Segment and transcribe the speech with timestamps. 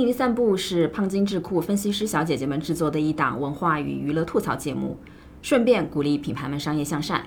[0.00, 4.98] 听一散步是胖金智库分析师小姐姐们制作的一档文化与娱乐吐槽节目，
[5.42, 7.26] 顺便鼓励品牌们商业向善。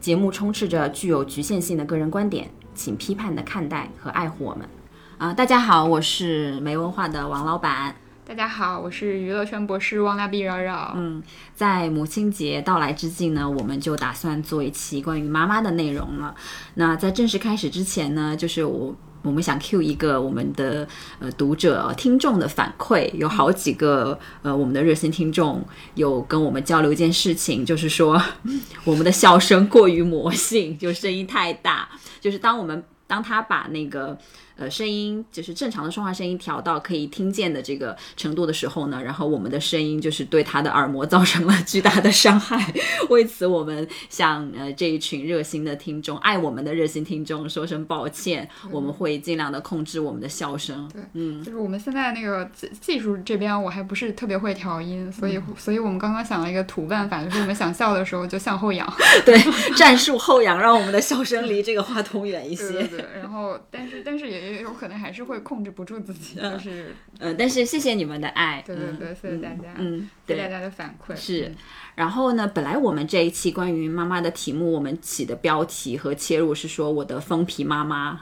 [0.00, 4.68] 节目充斥着具有局限性的个人观点，请批判的看待和爱护我们。
[5.16, 7.96] 啊，大家好，我是没文化的王老板。
[8.26, 10.92] 大家好，我是娱乐圈博士汪大碧扰扰。
[10.96, 11.22] 嗯，
[11.54, 16.34] 在母亲节到来之际呢，我们就打算做一期关于妈妈的内容了。
[16.74, 20.86] 那在正式开始之前呢，就是我我们想 Q 一个我们的
[21.18, 28.20] 呃读者听众的反馈，有好几个呃我们的热心听众有跟我们交流一件事情，就是说
[28.84, 31.88] 我们的笑声过于魔性，就声音太大，
[32.20, 34.18] 就是当我们当他把那个。
[34.60, 42.70] 呃，声音就是正常的说话声音调到可以听见的这个程度的时候呢，然后我们的声音就是对他的耳膜造成了巨大的伤害。
[43.08, 48.46] 为此，我们向呃这一群热心的听众、爱我们的热心听众说声抱歉。
[48.70, 50.86] 我们会尽量的控制我们的笑声。
[50.92, 58.86] 对，嗯，就是我们现在那个技技术这边，我还不是特别会调音，所以，所以我们刚刚想了一个土办法，就是我们想笑的时候就向后仰。
[59.24, 59.40] 对，
[59.74, 62.70] 战术后仰，让我们的笑声离这个话筒远一些。
[62.72, 63.06] 对对。
[63.22, 64.49] 然后，但是，但是也。
[64.52, 71.52] 也有可能还是会控制不住自己，就是，呃，但是谢谢你们的爱，对对对，谢谢大家，嗯，对大家的反馈是。
[71.94, 78.18] 然后呢，本来我们这一期关于妈妈的题目，我们起的标题和切入是说我的疯皮妈妈，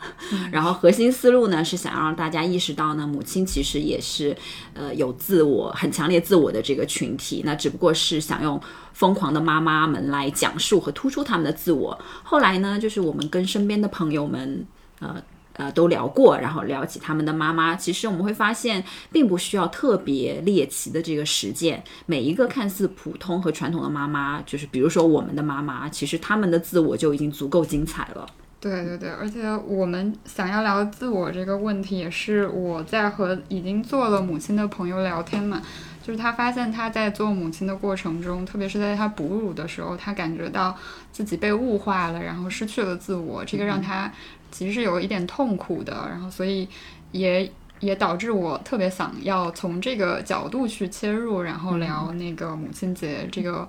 [0.51, 4.37] 然后核心思路呢是想让大家意识到呢，母亲其实也是
[4.75, 8.61] 呃有自我很强烈自我的这个群体，那只不过是想用
[8.93, 11.97] 疯狂的妈妈们来讲述和突出他们的自我。
[12.25, 14.67] 后来呢，就是我们跟身边的朋友们，
[15.01, 15.23] 呃。
[15.59, 17.75] 呃，都聊过，然后聊起他们的妈妈。
[17.75, 21.83] 其实我们会发现，并不需要特别猎奇的这个实践。
[22.07, 28.25] 每一个看似普通和传统的妈妈，就是比如说我们的妈妈，其实他们的自我就已经足够精彩了。
[28.61, 35.61] 对对对，而且我们想要聊自我这个问题，也是我在和已经做了母亲的朋友聊天嘛。
[36.03, 40.75] 就是他发现他在做母亲的过程中，特别是在他哺乳的时候，他感觉到
[41.13, 44.11] 自己被物化了，然后失去了自我，这个让他。
[44.51, 46.69] 其实是有一点痛苦的，然后所以
[47.13, 47.51] 也
[47.81, 53.69] 也导致我特别想要从这个角度去切入，然后聊那个母亲节这个，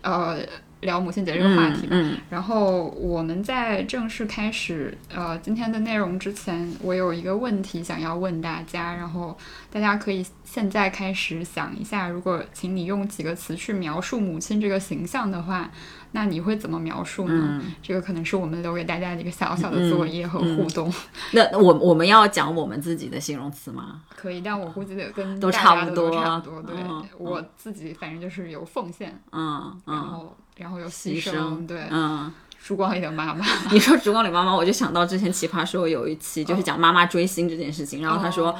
[0.00, 0.38] 呃，
[0.80, 1.86] 聊母亲节这个话题。
[1.90, 2.16] 嗯。
[2.30, 9.36] 然后我们在正式开始呃今天的内容之前，我有一个问题想要问大家，然后
[9.70, 15.70] 大家可以现在开始想一下，如果请你用几个词去描述母亲这个形象的话。
[16.12, 17.60] 那你会怎么描述呢？
[17.82, 20.92] 这个可能是我们留给大家的一个小小的作业和互动。
[21.32, 24.02] 那我我们要讲我们自己的形容词吗？
[24.14, 26.10] 可以，但我估计得跟都差不多。
[26.12, 26.76] 差不多，对
[27.18, 32.32] 我自己反正就是有奉献，嗯，然后然后有牺牲，对，嗯。
[32.64, 38.54] 烛光里的妈妈， 你说烛光里妈妈，我就想到之前奇葩说有一期就是讲妈妈追星这件事情，然后他说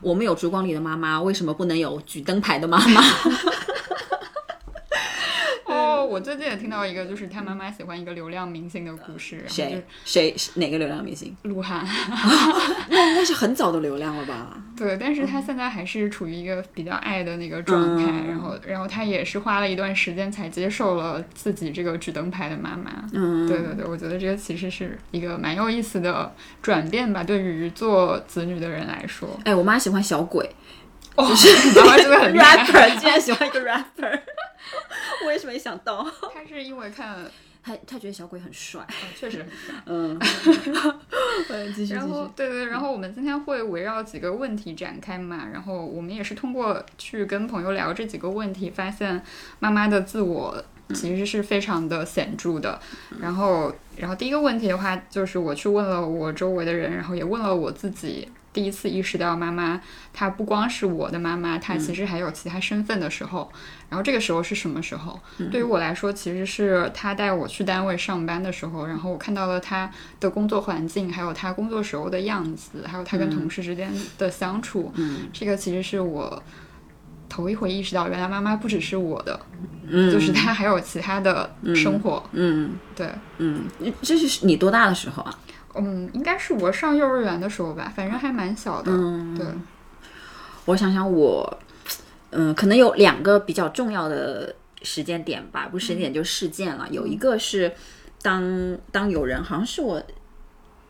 [0.00, 3.02] 我们有烛光里的妈妈，为什么不能有举灯牌的妈妈？
[6.08, 9.44] 我最近也听到一个，就是他妈妈喜欢一个流量明星的故事。
[9.46, 11.36] 谁谁哪个流量明星？
[11.42, 11.86] 鹿晗。
[12.88, 14.56] 那应该是很早的流量了吧？
[14.76, 18.04] 对，但是他现在还是处于一个比较爱的那个状态。
[18.26, 23.04] 然后，然后他也是花了一段时间才接受了自己这个举灯牌的妈妈。
[23.12, 26.32] 嗯，对对对，我觉得这个其实是一个蛮有意思的
[26.62, 29.28] 转变吧，对于做子女的人来说。
[29.44, 30.48] 哎，我妈喜欢小鬼。
[31.26, 34.20] 就是妈妈真的很 rapper，竟然喜欢一个 rapper，
[35.26, 36.06] 我也是没想到。
[36.32, 37.16] 他是因为看
[37.62, 38.86] 他，他觉得小鬼很帅，
[39.18, 39.74] 确实很帅。
[39.86, 40.18] 嗯，
[41.74, 49.20] 继续然后对对，然后我们今天会围绕几个问题展开嘛，然后我们也是通过去跟朋友聊这几个问题，发现
[49.58, 50.62] 妈妈的自我
[50.94, 52.80] 其实是非常的显著的。
[53.20, 58.28] 然后，然后第一个问题的话，就是我去问了我周围的人，然后也问了我自己。
[58.52, 59.80] 第一次意识到妈妈
[60.12, 63.50] 她不光是我的妈妈，她其实还有其他身份的时候，
[63.88, 65.20] 然后这个时候是什么时候？
[65.50, 74.92] 对于我来说，其实是她带我去单位上班的时候，然后我看到了她的工作环境，还有她工作时候的样子，还有她跟同事之间的相处。
[75.32, 76.42] 这个其实是我
[77.28, 79.38] 头一回意识到，原来妈妈不只是我的，
[80.10, 82.24] 就是她还有其他的生活。
[82.32, 83.64] 嗯，对，嗯，
[84.02, 85.38] 这是你多大的时候啊？
[85.78, 88.90] 嗯，应该是我上幼儿园的时候吧，反正还蛮小的。
[88.92, 89.46] 嗯，对。
[90.64, 91.58] 我想想，我，
[92.30, 96.86] 嗯，可能有两个比较重要的时间点吧，不是时间点就事件了。
[96.90, 97.72] 有一个是，
[98.20, 100.02] 当当有人好像是我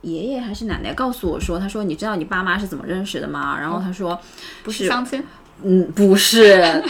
[0.01, 3.59] 爷爷还是奶奶告诉我说，他说你知道你爸妈是怎么认识的吗？
[3.61, 4.19] 然后他说
[4.65, 5.23] 不是相亲，
[5.63, 6.83] 嗯，不是。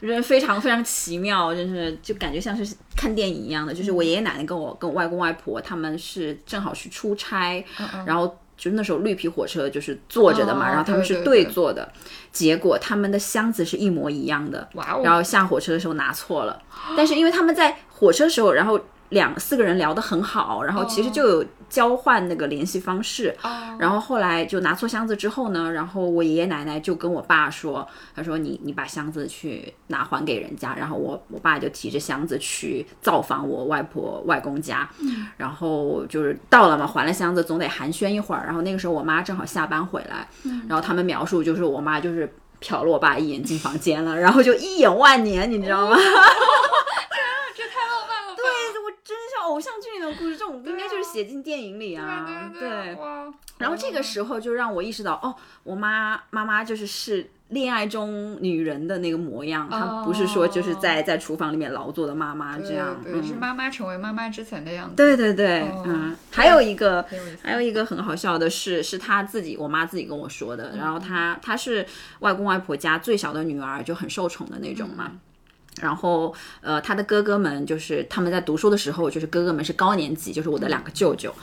[0.00, 3.74] 人非常非常奇妙，就是就感觉像是看电影一样的。
[3.74, 7.64] 就是我爷爷奶奶跟我跟我外公外婆他们是正好去出差，
[8.06, 11.52] 然后就那时候绿皮火车就是坐着的嘛，哦然后他们是对对对对。
[11.52, 11.92] 坐的，
[12.32, 15.00] 结果他们的箱子是一模一样的，哦。
[15.02, 16.60] 然后下火车的时候拿错了，
[16.96, 18.80] 但是因为他们在火车时候，然后
[19.10, 23.76] 两四个人聊得很好，然后其实就有交换那个联系方式，哦。
[23.78, 34.88] 然后后来就拿错箱子之后呢，然后我爷爷奶奶就跟我爸说，他说你你把箱子去拿还给人家，然后我我爸就提着箱子去造访我外婆外公家，
[35.36, 40.28] 然后就是到了嘛，还了箱子总得寒暄一会儿，然后那个时候我妈正好下班回来，
[40.68, 45.96] 然后他们描述就是我妈就是瞟了我爸一眼进房间了，然后就一眼万年，你知道吗？
[47.56, 48.36] 这太浪漫了吧！
[48.36, 48.44] 对，
[48.82, 53.32] 我真像偶像剧里的故事，这种应该就是写进电影里啊，对对对，哇！
[53.58, 55.34] 然后这个时候就让我意识到，哦，
[55.64, 64.94] 我妈妈妈就是是恋爱中女人的那个模样，她不是说就是在在厨房里面劳作的妈妈这样，对，是嗯，妈妈成为妈妈之前的样子。
[64.94, 67.04] 对对对，哦嗯，还有一个
[67.42, 71.84] 还有一个很好笑的是，是她自己，我妈自己跟我说的，然后她她是
[72.20, 75.10] 外公外婆家最小的女儿，就很受宠的那种嘛。
[75.80, 81.34] 然后，呃，他的哥哥们就是他们在读书的时候，就是哥哥们是高年级，就是我的两个舅舅。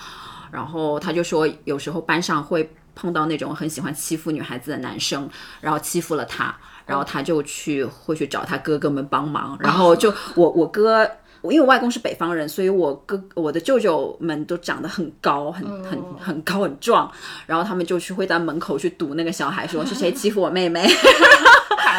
[0.51, 5.29] 然后他就说，有时候班上会碰到那种很喜欢欺负女孩子的男生，
[5.61, 6.55] 然后欺负了他，
[6.85, 11.09] 然后他就去会去找他哥哥们帮忙，然后就我我哥。
[11.41, 17.11] 我因为我外公是北方人，所以我哥我的舅舅们都长得很高，很很很高很壮，
[17.45, 20.89] 然后他们就去会在门口去堵那个小孩，说 是谁欺负我妹妹，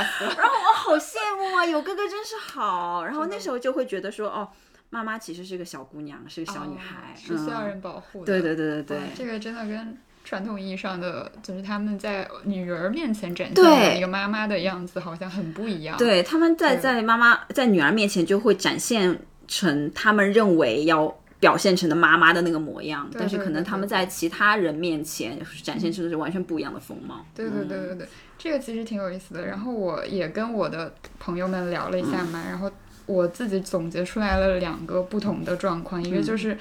[0.03, 0.35] 卡死了。
[0.39, 3.05] 然后我好羡慕啊，有哥哥真是好。
[3.05, 4.49] 然后那时候就会觉得说，哦，
[4.91, 8.27] 妈妈其实是个小姑娘，是个小女孩，哦是需要嗯人保护的。
[8.27, 15.97] 对对对对对哇，这个真的跟传统意义上的，就是他们在女儿面前展现的一个妈妈的样子，好像很不一样。
[15.97, 21.17] 对，他们在在妈妈在女儿面前就会展现成他们认为要。
[21.39, 27.25] 表现成的妈妈的那个模样，但是可能他们在其他人面前展现出的是完全不一样的风貌。
[27.35, 29.47] 对对对对对，这个其实挺有意思的。
[29.47, 32.71] 然后我也跟我的朋友们聊了一下嘛，然后
[33.07, 36.59] 我自己总结出来了两个不同的状况，一个就是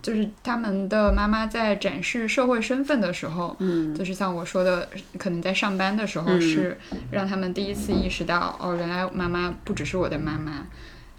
[0.00, 4.88] 就是他们的妈妈在展示社会身份的时候，嗯就是像我说的，
[5.18, 6.78] 可能在上班的时候嗯是
[7.10, 10.66] 让他们第一次意识到，哦，原来妈妈不只是我的妈妈。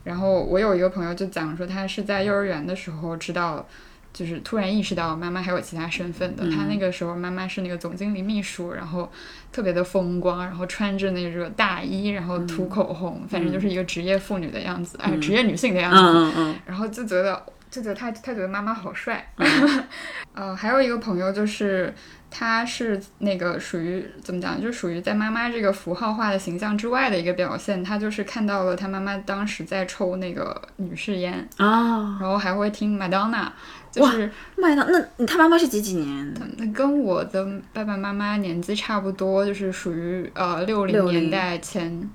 [0.06, 3.68] 然后我有一个朋友就讲说，他是在幼儿园的时候知道，
[4.12, 6.44] 就是突然意识到妈妈还有其他身份的。
[6.50, 9.12] 她那个时候妈妈是那个总经理秘书，然后
[9.52, 15.98] 特别的风光，然后穿着那个大衣，然后涂口红，反正就是一个职业妇女的样子，哎，职业女性的样子。
[16.00, 19.32] 嗯嗯嗯，然后就觉得，就觉得她，她觉得妈妈好帅。
[20.34, 21.94] 呃，还有一个朋友就是，
[22.30, 27.84] 他是那个属于怎么讲，就属于在妈妈这个符号化的形象之外的一个表现。
[27.84, 33.52] 他就是看到了他妈妈当时在抽那个女士烟，啊，然后还会听麦当娜，
[33.92, 36.34] 就是麦当那你他妈妈是几几年？
[36.58, 42.10] 那跟我的爸爸妈妈年纪差不多，就是属于呃六零60年代前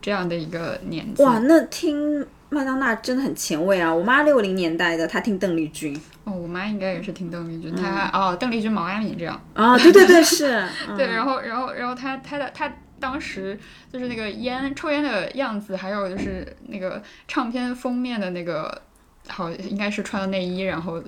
[0.00, 1.22] 这样的一个年纪。
[1.22, 3.94] 哇，那听麦当娜真的很前卫啊！
[3.94, 5.94] 我妈六零年代的，她听邓丽君
[6.24, 9.40] 哦，我妈应该也是听邓丽君，嗯她哦邓丽君、毛阿敏这样。
[9.54, 10.46] 啊， 对对对，是，
[10.96, 13.58] 对，嗯然后然后然后她她的她当时
[13.92, 18.82] 就是那个烟抽烟的样子，还有就是那个唱片封面的那个，
[19.30, 21.02] 好应该是穿了内衣，然后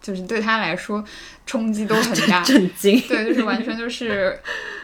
[0.00, 1.04] 就是对他来说
[1.46, 2.42] 冲击都很大。
[2.44, 4.38] 震惊，对，就是完全就是，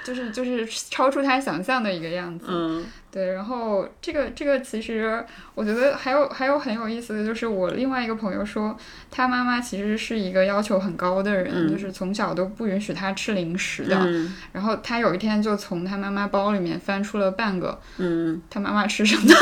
[0.04, 2.46] 就是就是超出他想象的一个样子。
[2.48, 5.22] 嗯对，然后这个这个其实
[5.54, 8.74] 我觉得还有还有很有意思的就是，我另外一个朋友说，
[9.10, 13.98] 他妈妈其实是一个要求很高的人，嗯就是从小都不允许他吃零食的。
[13.98, 19.34] 嗯然后他有一天就从他妈妈包里面翻出了半个嗯，他妈妈吃剩的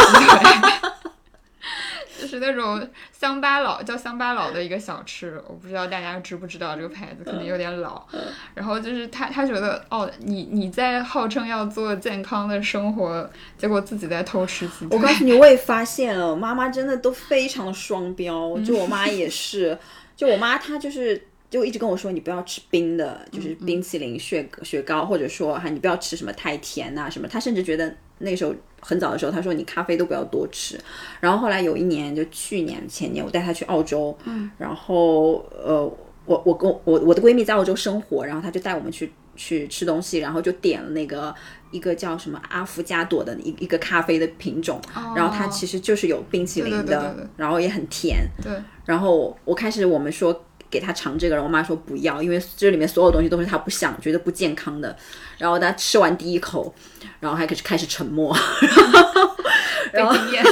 [2.20, 8.06] 就是那种乡巴佬叫乡巴佬的一个小吃，我不知道大家知不知道这个牌子，可能有点老。
[8.54, 14.98] 然后就是他他觉得哦，你你在号称要做健康的生活，结果自己在偷吃鸡腿我。
[14.98, 19.76] 告诉你，我也发现了，妈妈真的都非常的双标，就我妈也是，
[20.14, 21.26] 就我妈她就是。
[21.50, 27.26] 就一直跟我说，你不要吃冰的，就是冰淇淋、雪雪糕，或者说哈，你不要吃什么太甜呐、什么。
[27.26, 30.78] 她甚至觉得那时候很早的时候，他说你咖啡都不要多吃。
[31.20, 35.82] 然后后来有一年，就去年前年，我带她去澳洲，嗯，然后呃，
[36.24, 41.34] 我我跟我我我的闺蜜在澳洲生活，然后她就带我们去去吃东西，然后就点了那个
[41.70, 44.80] 一个叫什么阿芙加朵的一一个咖啡的品种，
[45.14, 48.26] 然后它其实就是有冰淇淋的，对对对对对然后也很甜。
[48.42, 48.52] 对，
[48.84, 54.96] 然后我开始我们说给他尝这个，然后我妈说不要，因为这里面所有东西都是她不想、觉得不健康的。
[55.36, 56.74] 然后她吃完第一口，
[57.18, 58.32] 然后还开始开始沉默，
[59.92, 60.44] 被惊艳。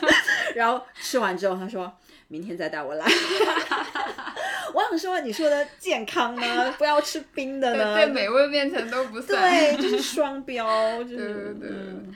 [0.56, 1.92] 然后吃完之后她说
[2.28, 3.06] 明天再带我来。
[4.74, 9.40] 我想说你说的健康呢，不要吃冰的呢，在美味面前都不算。
[9.40, 12.14] 对，就是双标，就对对是对嗯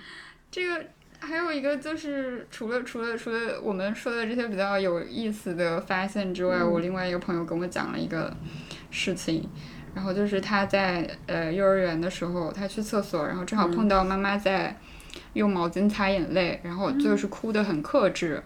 [0.51, 0.85] 这个
[1.23, 8.37] 还有一个就是，除了除了除了我们说的这些比较有意思的发现之外，嗯我另外一个朋友跟我讲了一个
[8.91, 9.49] 事情，
[9.95, 14.77] 然后就是他在呃幼儿园的时候，他去厕所，然后正好碰到妈妈在
[15.35, 18.43] 用毛巾擦眼泪，然后就是哭得很克制。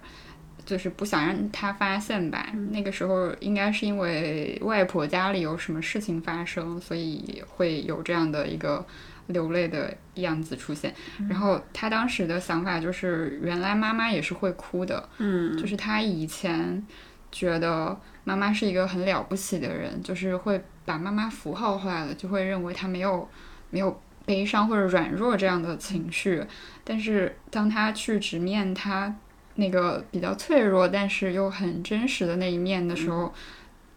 [0.64, 2.48] 就是不想让他发现吧。
[2.72, 8.84] 那个时候应该是因为外婆家里有什么事情发生，所以会有这样的一个
[9.28, 10.94] 流泪的样子出现。
[11.28, 16.84] 然后他当时的想法就是，原来妈妈也是会哭的，嗯就是他以前
[17.30, 23.28] 觉得妈妈是一个很了不起的人，就是会把妈妈符号化了，就会认为她没有
[23.70, 26.44] 没有悲伤或者软弱这样的情绪。
[26.84, 29.14] 但是当他去直面他
[29.56, 33.32] 那个比较脆弱，但是又很真实的那一面的时候，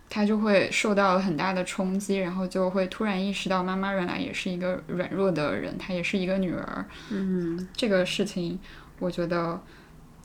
[0.09, 6.85] 他就会受到了很大的冲击，然后就会突然意识到妈妈原来也是一个软弱的人，她也是一个女儿。
[7.11, 8.59] 嗯这个事情，
[8.97, 9.61] 我觉得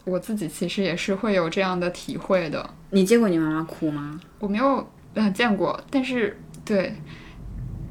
[0.04, 2.68] 我自己其实也是会有这样的体会的。
[2.90, 4.18] 你见过你妈妈哭吗？
[4.38, 6.94] 我没有呃见过，但是对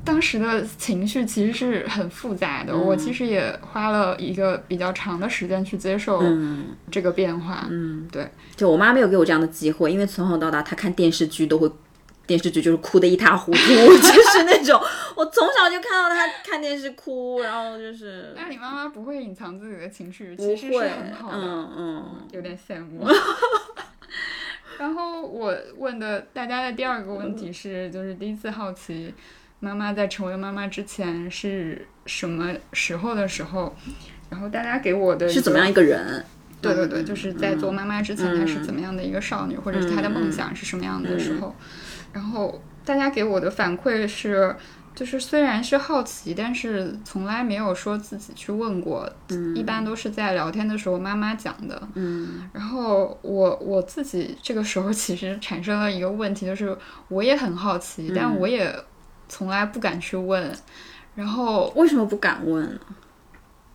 [0.05, 2.75] 当时的情绪其实是很复杂的。
[2.75, 7.67] 我其实也花了一个比较长的时间去接受嗯这个变化。
[7.69, 11.71] 嗯，对，就我妈没有给我这样的机会，因为从小到大她看电视剧都会。
[12.25, 13.59] 电视剧就是哭得一塌糊涂，
[13.99, 14.81] 就是那种
[15.13, 21.37] 我从小就看到她看电视哭，然后就是那你妈妈不会隐藏自己的情绪，其实是，很好的。
[21.37, 23.05] 嗯嗯有点羡慕。
[24.79, 29.13] 然后我问的大家的第二个问题是，就是第一次好奇
[29.63, 33.73] 妈妈在成为妈妈之前是什么时候的时候，
[34.29, 35.29] 然后大家给我的？
[35.29, 36.21] 是怎么样一个人？
[36.61, 41.55] 对对对，就是在做妈妈之前，她是怎么样的一个少女，或者是她的梦想是什么样的时候。
[42.11, 44.53] 然后大家给我的反馈是，
[44.93, 49.09] 就是虽然是好奇，但是从来没有说自己去问过，
[49.55, 51.81] 一般都是在聊天的时候妈妈讲的。
[51.95, 56.77] 嗯然后我我自己这个时候其实产生了一个问题，就是
[57.07, 58.73] 我也很好奇，嗯但我也
[59.33, 60.55] 从来不敢去问。
[61.15, 62.79] 然后为什么不敢问呢？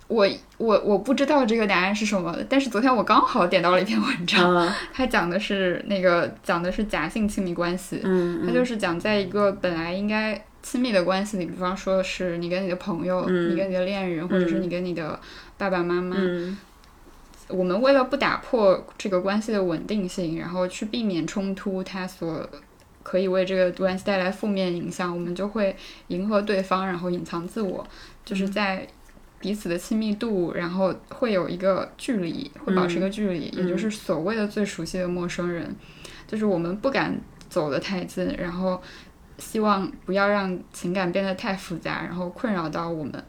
[0.06, 15.20] 我我我不知道这个答案是什么，但是昨天我刚好点到了一篇文章，啊它讲的是那个讲的是假性亲密关系，嗯它就是讲在一个本来应该亲密的关系里，比方说是你跟你的朋友，你跟你的恋人，或者是你跟你的
[15.58, 16.56] 爸爸妈妈，嗯
[17.48, 22.48] 我们为了不打破这个关系的稳定性，然后去避免冲突，它所
[23.08, 25.74] 可以为这个关系带来负面影响，我们就会
[26.08, 27.82] 迎合对方，然后隐藏自我，
[28.22, 28.86] 就是在
[29.40, 35.74] 彼此的亲密度，然后会有一个距离，会保持一个距离，也就是所谓的最熟悉的陌生人，
[36.26, 38.78] 就是我们不敢走得太近，然后
[39.38, 43.24] 希望不要让情感变得太复杂，然后困扰到我们。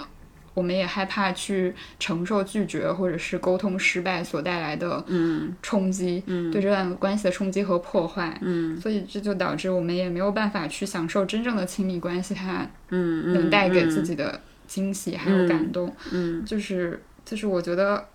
[0.53, 8.37] 我们也害怕去承受拒绝或者是沟通失败所带来的嗯冲击，嗯对这段关系的冲击和破坏。
[8.41, 15.93] 嗯所以这就导致我们也没有办法去享受真正的亲密关系，它嗯，能带给自己的惊喜还有感动。
[16.11, 18.05] 嗯，就是就是我觉得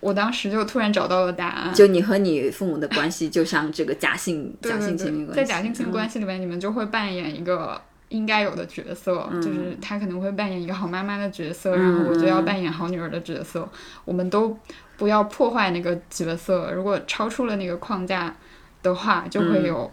[0.00, 1.74] 我当时就突然找到了答案。
[1.74, 13.68] 就你和你父母的关系，就像这个假性假性亲密关系，在假性亲密关系里面，你们就会扮演一个应该有的角色，嗯就是她可能会扮演一个好妈妈的角色，然后我就要扮演好女儿的角色。
[14.04, 14.56] 我们都
[14.96, 18.34] 不要破坏那个角色，如果超出了那个框架
[18.82, 19.90] 的话，就会有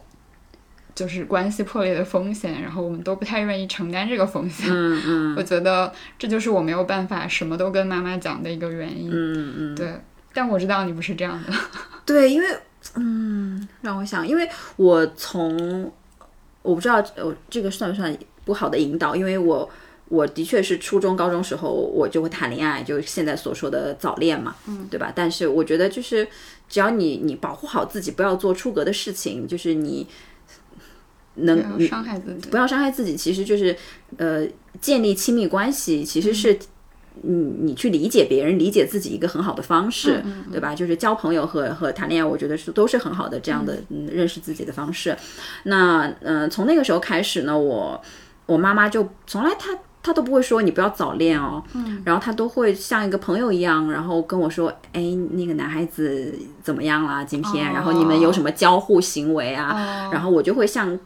[0.95, 4.67] 就是关系破裂的风险，然后我们都不太愿意承担这个风险。
[4.71, 9.09] 嗯嗯我觉得这就是我没有办法什么都跟妈妈讲的一个原因。
[9.11, 9.93] 嗯嗯，对，
[10.33, 11.53] 但我知道你不是这样的。
[12.03, 12.47] 对，因为
[12.95, 15.91] 嗯，让我想，因为我从
[16.67, 19.69] 我不知道呃这个算不算不好的引导，因为我
[20.09, 25.11] 我的确是初中、高中时候我就会谈恋爱，就是现在所说的早恋嘛，嗯，对吧？
[25.15, 26.27] 但是我觉得就是
[26.67, 30.05] 只要你你保护好自己，不要做出格的事情，就是你
[31.35, 32.57] 能伤害自己不。
[32.57, 33.75] 要伤害自己，其实就是
[34.17, 34.45] 呃
[34.81, 36.59] 建立亲密关系，其实是。
[37.23, 40.75] 嗯，你去理解别人、理解自己一个很好的方式，对吧？
[40.75, 45.15] 就是交朋友和和谈恋爱，我觉得是都是很好的这样的嗯认识自己的方式。
[45.63, 48.01] 那嗯、呃从那个时候开始呢，我
[48.45, 56.33] 我妈妈就从来她她都不会说你不要早恋哦，嗯，然后她都会像一个朋友一样，然后跟我说，哎，那个男孩子
[56.63, 57.23] 怎么样啦？
[57.23, 60.09] 今天，然后你们有什么交互行为啊？
[60.11, 60.97] 然后我就会像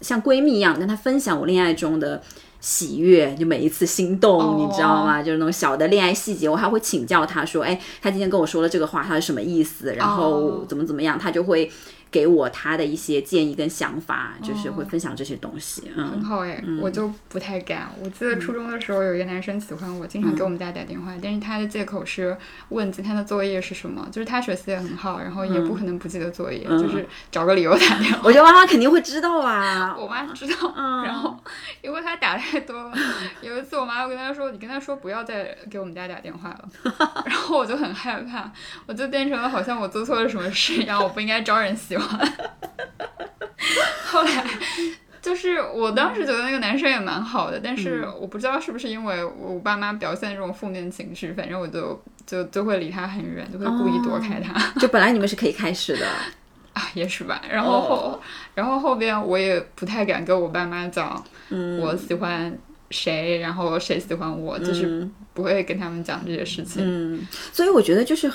[0.00, 2.22] 像闺蜜一样跟她分享我恋爱中的。
[2.66, 5.22] 喜悦，就每一次心动你知道吗？
[5.22, 9.94] 就是那种小的恋爱细节，我还会请教他说，哎，他今天跟我说了这个话，他是什么意思？
[9.94, 11.70] 然后怎么怎么样，他就会。
[12.16, 15.92] 给我他的一些建议跟想法，就是会分享这些东西。
[15.94, 17.90] 嗯，很好哎，我就不太敢。
[18.02, 22.34] 我记得初中的时候有一个男生喜欢我，经常给我们家打电话，但是他的借口是
[22.70, 28.20] 问今天的作业是什么，就是他学习也很好，然后也不可能不记得作业，就是找个理由打电话。
[28.22, 30.72] 我觉得妈妈肯定会知道啊， 我妈知道，
[31.04, 31.38] 然后
[31.82, 32.96] 因为他打太多了，
[33.42, 36.68] 有一次我妈又跟他说：“你跟他说不要再给我们家打电话了。
[37.26, 38.50] ”然后我就很害怕，
[38.86, 42.05] 我就变成了好像我做错了什么事一样，我不应该招人喜欢。
[44.06, 44.44] 后来，
[45.20, 54.80] 就是我当时觉得那个男生也蛮好的，但是我不知道是不是因为我爸妈表现这种负面情绪，反正我就就就会离他很远，就会故意躲开他。
[54.80, 56.06] 就本来你们是可以开始的
[56.72, 57.42] 啊，也是吧。
[57.50, 58.20] 然后后，
[58.54, 61.22] 然后后边我也不太敢跟我爸妈讲，
[61.80, 62.56] 我喜欢
[62.90, 66.82] 谁，然后谁喜欢我，就是不会跟他们讲这些事情。
[66.84, 68.30] 嗯，所以我觉得就是。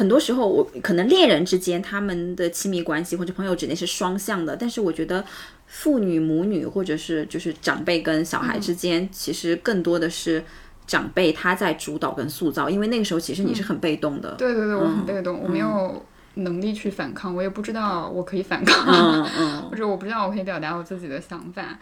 [0.00, 5.22] 很多时候，我可能恋人之间他们的亲密关系或者朋友之间是双向的，但是我觉得
[5.66, 10.42] 父女、母女或者是就是长辈跟小孩之间，其实更多的是
[10.86, 14.30] 长辈他在主导跟塑造，因为那个时候其实你是很被动的。
[14.38, 16.02] 对对对，我很被动，我没有
[16.36, 19.22] 能力去反抗，我也不知道我可以反抗，
[19.68, 21.78] 或者我不知道我可以表达我自己的想法。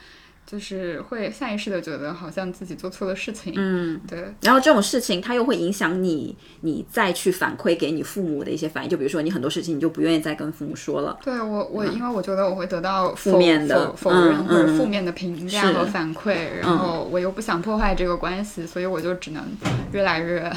[0.50, 4.33] 就是会下意识的觉得好像自己做错了事情，嗯，对。
[4.40, 8.88] 然后这种事情它又会影响你，你再去反馈给你父母的一些反应。
[8.88, 11.19] 就比如说你很多事情你就不愿意再跟父母说了。
[11.23, 19.45] 对我，我因为我觉得我会得到负面的否认或者负面的评价和反馈，然后我又不想破坏这个关系，所以我就只能
[19.93, 20.50] 越来越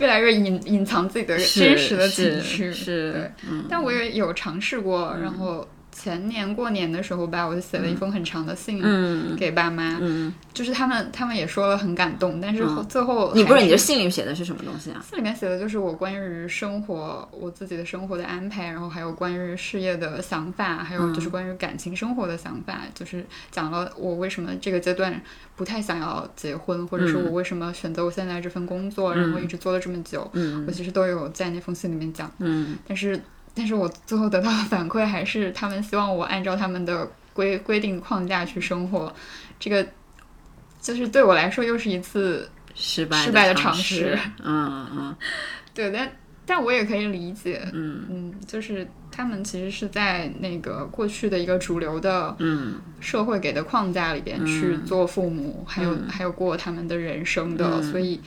[0.00, 2.72] 越来越隐隐藏自己的真实的情绪。
[2.72, 3.30] 是，对。
[3.68, 5.64] 但我也有尝试过，然后。
[5.92, 8.82] 前年过年的时候吧，我就写了一封很长的信
[9.36, 10.00] 给爸妈，
[10.54, 15.04] 就是他们他们也说了很感动，但是最后你不是你的信里写的是什么东西啊？
[15.08, 25.20] 信里面写的就是我关于生活我自己的生活的安排，然后还有关于事业的想法，还有就是关于感情生活的想法，就是讲了我为什么这个阶段
[25.56, 30.30] 不太想要结婚，或者说我为什么选择我现在这份工作，然后一直做了这么久，
[30.66, 33.20] 我其实都有在那封信里面讲，嗯，但是。
[33.54, 39.12] 但是我最后得到的反馈还是，他们希望我按照他们的规规定框架去生活，
[39.58, 39.86] 这个
[40.80, 44.18] 就是对我来说又是一次失败失败的尝试。
[44.42, 45.16] 嗯嗯，
[45.74, 46.10] 对，但
[46.46, 48.06] 但我也可以理解，嗯。
[48.08, 52.74] 嗯，就是他们其实是在那个过去的一个主流的嗯。
[53.00, 54.76] 社会给的框架里边去。
[54.86, 58.20] 做父母，还有还有过他们的人生的，所以。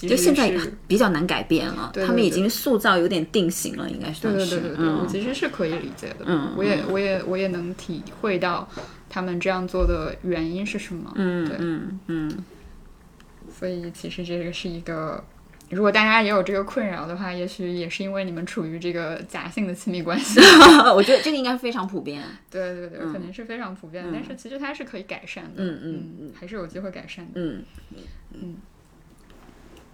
[0.00, 0.50] 就现在
[0.88, 4.58] 比较难改变了，他们已经塑造有点定型了，应该算是。
[4.58, 6.24] 对对对对，我其实是可以理解的。
[6.24, 8.66] 嗯，我也我也我也能体会到
[9.10, 11.12] 他们这样做的原因是什么。
[11.16, 12.44] 嗯，对，嗯嗯。
[13.54, 15.22] 所以其实这个是一个，
[15.68, 20.40] 如果大家也有这个困扰的话，也许也是因为你们处于这个假性的亲密关系。
[20.96, 22.22] 我觉得这个应该非常普遍。
[22.50, 25.62] 对对对，肯定是非常普遍，但是其实它是可以改善的。
[25.62, 27.32] 嗯嗯嗯，还是有机会改善的。
[27.34, 27.62] 嗯
[28.32, 28.56] 嗯。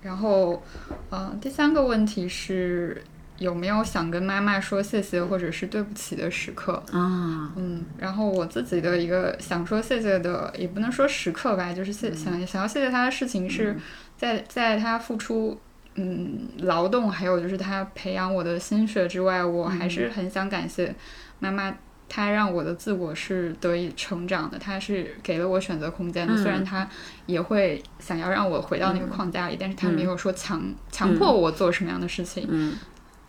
[0.01, 0.63] 然后，
[1.11, 3.03] 嗯，第三个问题是
[3.39, 7.53] 有没有想跟妈妈说谢谢或者是对不起的时刻啊？
[7.57, 13.77] 嗯，然后我自己的一个想说谢谢的，也不能说时刻吧，就是谢想想要谢谢他的事情是
[14.17, 15.59] 在在他付出
[15.97, 20.95] 嗯劳动，还有就是他培养我的心血之外，我还是很想感谢
[21.41, 21.77] 妈妈。
[22.09, 26.35] 他让我的自我是得以成长的，他是给了我选择空间的。
[26.37, 26.89] 虽然他
[27.27, 32.47] 也会想要让我回到那个框架里，但是他没有说强强迫我做什么样的事情。
[32.49, 32.75] 嗯，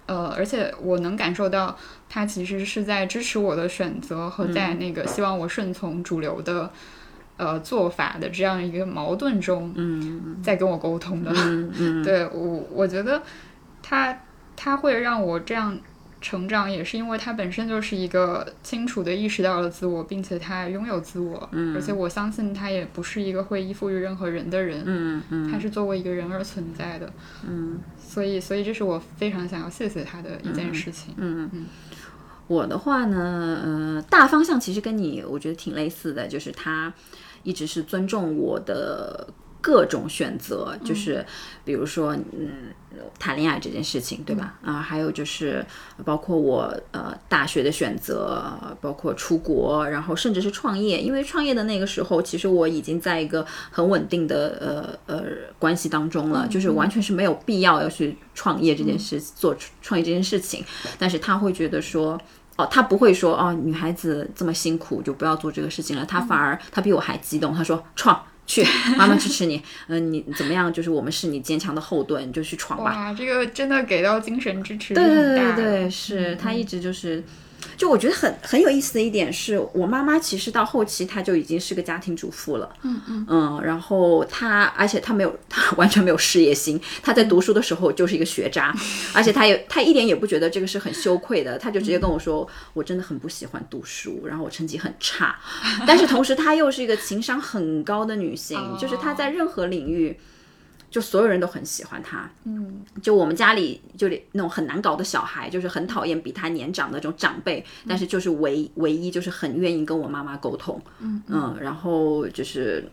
[0.06, 6.72] 呃，而且我能感受到他其实是在支持我的选择和在那个希望我顺从主流的
[7.36, 11.32] 呃做法的这样一个矛盾中，嗯，在跟我沟通的。
[11.36, 13.22] 嗯嗯，对我我觉得
[13.84, 14.18] 他
[14.56, 15.78] 他会让我这样。
[16.22, 27.12] 成长也是因为他本身就是一个清楚的意识到了自我，并且他拥有自我，嗯，而且我相信他也不是一个会依附于任何人的人，嗯嗯，他是作为一个人而存在的，
[27.48, 31.66] 嗯，所以所以这是我非常想要谢谢他的一件事情，嗯嗯，
[32.48, 36.94] 我的话呢，呃，大方向其实跟你我觉得挺类似的，就是他
[37.44, 39.28] 一直是尊重我的。
[39.62, 41.26] 各种选择，就是
[41.66, 42.74] 比如说，嗯，
[43.20, 44.58] 谈恋爱这件事情，对吧？
[44.64, 45.66] 啊，还有就是
[46.06, 51.02] 包括我呃大学的选择，包括出国，然后甚至是创业。
[51.02, 55.24] 因为创业的那个时候，其实我已经在一个很稳定的呃呃
[55.60, 60.64] 关系当中了，就是完全是没有必要要去创业这件事，做创业这件事情。
[60.98, 62.18] 但是他会觉得说，
[62.56, 66.06] 哦，他不会说，哦，女孩子这么辛苦就不要做这个事情了。
[66.06, 68.24] 他反而他比我还激动，他说创。
[68.50, 68.66] 去，
[68.98, 69.62] 妈妈支持你。
[69.88, 70.74] 嗯、你怎么样？
[70.74, 72.86] 就是我们是你坚强的后盾，你就去闯吧。
[72.86, 77.24] 哇，这个真的给到精神支持对对对是他一直就是。
[77.80, 88.76] 就我觉得很很有意思的一点是，我妈妈其实到后期她就已经是个家庭主妇了，嗯嗯然后她而且她没有她完全没有事业心，她在读书的时候就是一个学渣，
[89.14, 95.40] 而且她也她一点也不觉得这个是很羞愧的，她就直接跟我说，我真的很不喜欢读书，然后我成绩很差，
[95.88, 100.20] 但是同时她又是一个情商很高的女性，就是她在任何领域。
[100.90, 112.90] 就所有人都很喜欢他，嗯，就我们家里就那种很难搞的小孩，就是很讨厌比他年长的这种长辈，但是就是唯唯一就是很愿意跟我妈妈沟通，嗯然后就是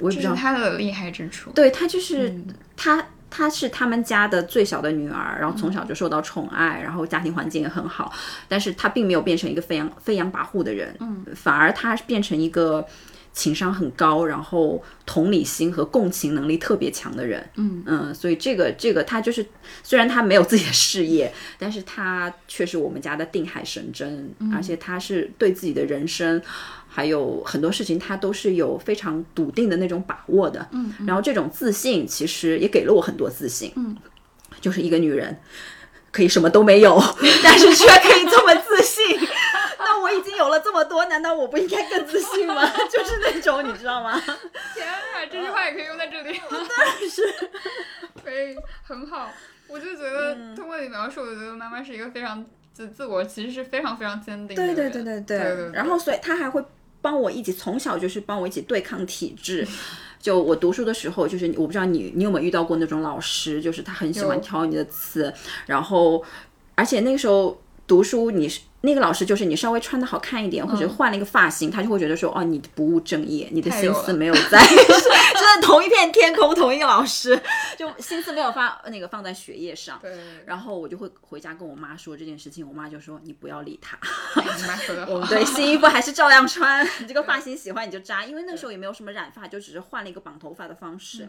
[0.00, 1.50] 我也不知道，他的厉害之处。
[1.52, 2.34] 对他就是、
[2.76, 3.04] 他。
[3.32, 8.12] 她是他们家的最小的女儿，然后从小就受到宠爱，然后家庭环境也很好，
[8.48, 12.84] 但是她并没有变成一个飞扬飞扬跋扈的人，嗯，反而她变成一个
[13.32, 19.46] 情商很高，然后同理心和共情能力特别强的人，嗯嗯，所以这个这个他就是
[19.82, 26.40] 虽然他没有自己的事业，但是他却是我们家的定海神针，而且他是对自己的人生。
[26.92, 30.66] 还有很多事情，他都是有非常笃定的那种把握的。
[30.72, 33.72] 嗯，然后这种自信其实也给了我很多自信。
[33.76, 33.96] 嗯，
[34.60, 35.38] 就是一个女人
[36.10, 37.00] 可以什么都没有，
[37.44, 39.06] 但是却可以这么自信。
[39.92, 42.64] 那我已经有了这么多，难道我不应该更自信吗？
[42.88, 44.12] 就是那种你知道吗？
[44.72, 46.40] 天啊，这句话也可以用在这里。
[46.48, 47.22] 当然是。
[48.22, 49.28] 可以，很好。
[49.66, 54.74] 我就觉得通过你描述，我觉得妈妈是一个非常自自我，其实是非常非常坚定的人。
[54.76, 56.64] 对对对对对对然后，所以她还会
[57.02, 59.66] 帮我一起，从小就是帮我一起对抗体制。
[60.22, 65.34] 就我读书的时候，就是我不知道你你有没有遇到过那种老师，就是他很喜欢挑你的刺，
[65.66, 66.22] 然后
[66.76, 68.60] 而且那个时候读书你是。
[68.82, 77.38] 那个老师就是你稍微穿的好看一点，或者换了一个发型，他就会觉得说，哦，你不务正业，你的心思没有在， 真的同一片天空，同一个老师，
[77.76, 79.98] 就心思没有发那个放在学业上。
[80.00, 83.98] 对，然后我就会回家跟我妈说这件事情，我妈就说你不要理他，
[84.36, 85.20] 你妈说的好。
[85.28, 86.86] 对，新衣服还是照样穿。
[87.00, 91.28] 你这个发型喜欢你就扎，因为那时候也没有什么染发，就只是换了一个绑头发的方式。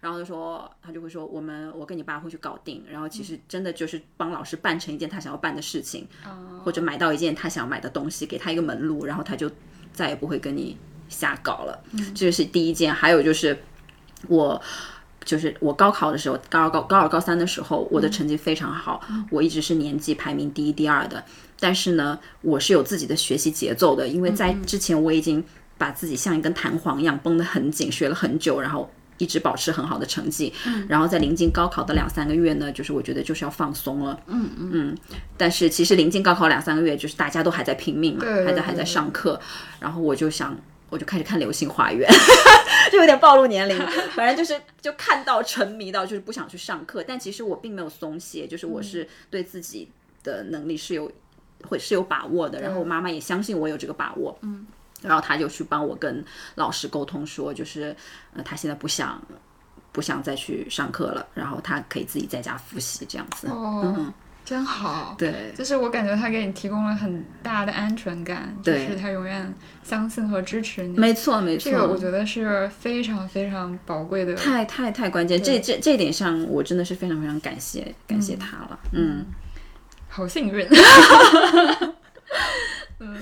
[0.00, 2.84] 然后就说他就会说我们我跟你爸会去搞定。
[2.88, 6.06] 然后其实真的就是帮老师办成一件他想要办的事情，
[6.64, 9.50] 或者买到一件他想买的东西，给他一个门路，然后他就
[9.92, 10.76] 再也不会跟你
[11.08, 11.82] 瞎搞了。
[12.14, 12.92] 这是第一件。
[12.92, 13.58] 还有就是
[14.28, 14.60] 我。
[15.24, 19.00] 就是我高考的时候，高二高高二高三的时候，我的成绩非常好，
[19.30, 21.24] 我一直是年级排名第一、第二的。
[21.60, 25.44] 但是呢，我是有自己的学习节奏的，因为在之前我已经
[25.78, 28.90] 把自己像一根弹簧一样绷得很紧，学了很久，然后
[29.22, 30.52] 一直保持很好的成绩。
[30.88, 34.18] 然后在临近高考的两三个月呢，就是我觉得就是要放松了。
[34.26, 34.98] 嗯嗯。
[35.36, 39.40] 但是其实临近高考两三个月，就是大家都还在拼命嘛，还在还在上课，
[39.80, 40.58] 然后我就想。
[40.92, 42.06] 我就开始看《流星花园》，
[42.92, 43.78] 就有点暴露年龄，
[44.12, 47.02] 反正就是就看到沉迷到，就是不想去上课。
[47.02, 49.88] 但其实我并没有松懈，就是我是对自己
[50.22, 51.10] 的能力是有
[51.64, 54.38] 会是有把握的，然后我妈妈也相信我有这个把握。
[54.42, 54.66] 嗯，
[55.02, 57.94] 然后他就去帮我跟老师沟通说，就是
[58.34, 59.20] 呃，他现在不想
[59.92, 63.48] 不想再去上课了，然后他可以自己在家复习这样子。
[63.48, 64.12] 哦，
[64.44, 65.14] 真好。
[65.18, 70.98] 对，就是我感觉他给你提供了很大的安全感，就是他永远相信和支持你。
[70.98, 71.70] 没错没错。
[71.70, 74.34] 这个我觉得是非常非常宝贵的。
[74.34, 78.78] 太太太关键，这这这点上，我真的是非常非常感谢感谢他了。
[78.92, 79.24] 嗯，
[80.08, 80.66] 好幸运。
[82.98, 83.16] 嗯，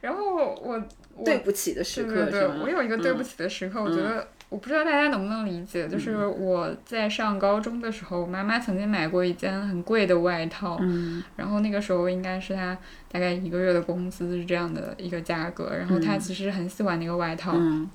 [0.00, 0.82] 然后我我
[1.24, 11.22] 对不起的时刻对对对，我有一个对不嗯起的时刻，我觉得我不知道大家能不能理解，就是我在上高中的时候，我妈妈曾经买过一件很贵的外套，嗯。
[11.36, 12.76] 然后那个时候应该是她
[13.10, 17.88] 大概一个月的工资是这样的一个价格，然后她其实很喜欢那个外套，嗯。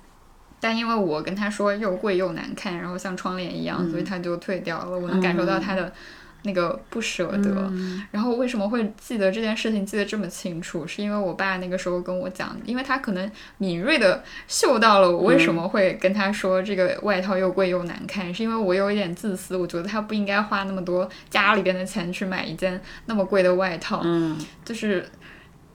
[0.60, 5.00] 但因为我跟她说又贵又难看，然后像窗帘一样，所以她就退掉了。
[5.00, 5.92] 我能感受到她的
[6.44, 7.52] 那个不舍得。
[7.72, 10.86] 嗯然后为什么会记得这件事情记得这么清楚？
[10.86, 25.06] 是因为我爸那个时候跟我讲，因为他可能敏锐的嗅到了我为什么会跟他说这个外套又贵又难看，是因为我有一点自私，我觉得他不应该花那么多家里边的钱去买一件那么贵的外套，嗯就是。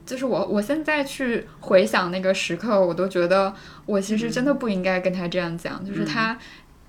[0.05, 3.53] 就是我，我现在去回想那个时刻，我都觉得
[3.85, 5.85] 我其实真的不应该跟他这样讲。
[5.85, 6.37] 就是他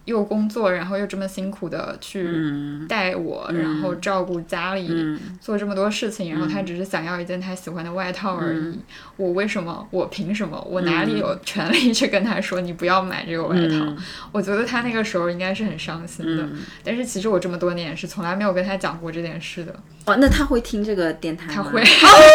[0.08, 8.58] 又工作，然后又这么辛苦的去嗯带我，然后照顾家里，嗯做这么多事情，然后他只是想要一件他喜欢的外套而已。
[8.58, 8.82] 嗯
[9.16, 9.86] 我为什么？
[9.90, 10.58] 我凭什么？
[10.70, 13.74] 我哪里有权利去跟他说你不要买这个外套？
[13.84, 13.96] 嗯
[14.32, 16.42] 我觉得他那个时候应该是很伤心的。
[16.44, 19.74] 嗯但是其实我这么多年是从来没有跟他讲过这件事的。
[20.06, 21.52] 哦，那他会听这个电台吗？
[21.56, 21.82] 他会，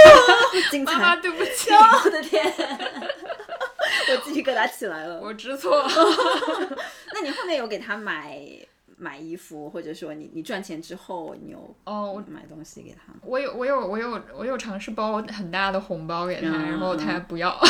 [0.69, 1.21] 精妈妈彩！
[1.21, 1.71] 对不起。
[2.05, 2.43] 我的天，
[4.12, 5.19] 我鸡皮疙瘩起来了。
[5.19, 5.84] 我知错。
[7.13, 8.39] 那你后面有给他买
[8.97, 13.19] 买衣服，或者说你你赚钱之后，你有哦买东西给他吗？
[13.23, 17.56] 我有我有我有我有尝试包很大的红包给他，嗯然后他不要。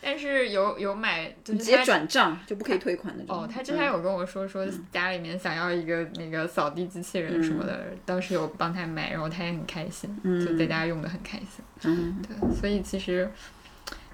[0.00, 3.36] 但是有有买，就你直接转账就不可以退款那种。
[3.36, 11.62] 哦，他之前有跟我说说家里面想要一个那个扫地机器人什么的，当时有帮他买，然后他也很开心，就在家用的很开心。
[11.82, 13.28] 嗯，对，所以其实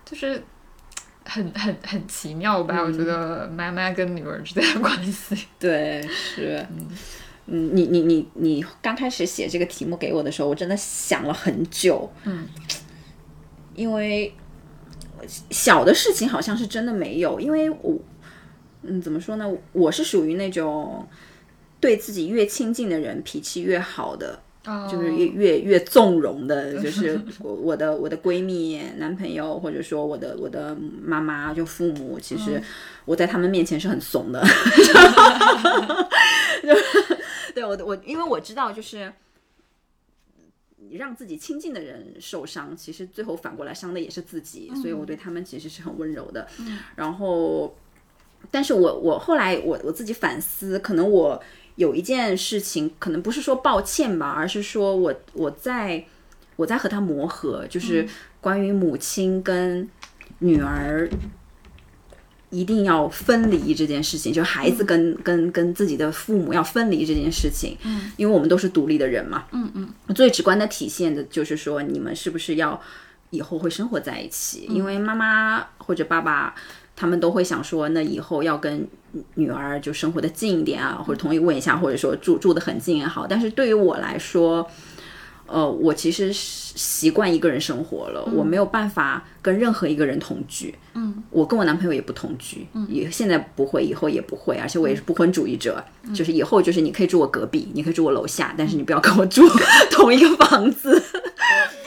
[0.06, 0.42] 就是
[1.24, 2.82] 很很很奇妙吧？
[2.82, 5.46] 我觉得妈妈跟女儿之间的关系。
[5.58, 6.64] 对，是。
[7.46, 12.10] 嗯，你你你你刚开始写这个题目给我的时候，我真的想了很久。
[12.24, 12.46] 嗯，
[13.74, 14.32] 因为
[15.50, 17.98] 小的事情好像是真的没有，因为我，
[18.82, 19.46] 嗯，怎么说呢？
[19.72, 21.06] 我是属于那种
[21.80, 24.42] 对自己越亲近的人脾气越好的，
[24.90, 32.62] 就是越越越纵容的，就是我我的我的闺蜜、男朋友，或者说我的我的妈妈，就父母，其实
[33.04, 34.42] 我在他们面前是很怂的。
[36.62, 36.70] 就
[37.54, 39.12] 对我我，因为我知道，就是
[40.92, 46.48] 让自己亲近的人受伤，其实最后反过来伤的也是自己，所以我对他们其实是很温柔的。
[46.96, 47.76] 然后，
[48.50, 51.40] 但是我我后来我我自己反思，可能我
[51.76, 56.04] 有一件事情，可能不是说抱歉吧，而是说我我在
[56.56, 58.06] 我在和他磨合，就是
[58.40, 59.88] 关于母亲跟
[60.38, 61.08] 女儿。
[62.50, 72.80] 一定要分离这件事情，就是孩子跟、跟跟自己的父母要分离这件事情，嗯，因为我们都是独立的人嘛，嗯嗯，最直观的体现的就是说，你们是不是要
[73.30, 74.68] 以后会生活在一起？
[74.70, 76.54] 因为妈妈或者爸爸
[76.94, 78.86] 他们都会想说，那以后要跟
[79.34, 83.26] 女儿就生活的近一点啊，或者同意问一下，或者说住住的很近也好。
[83.26, 84.66] 但是对于我来说，
[85.54, 90.74] 呃，我其实习惯一个人生活了，我没有办法跟任何一个人同居。
[90.94, 99.42] 嗯，我跟我男朋友也不同居，嗯，也现在不会，以后也不会，而且我也是不婚主义者，就是以后就是你可以住我隔壁，你可以住我楼下，但是你不要跟我住
[99.92, 101.00] 同一个房子。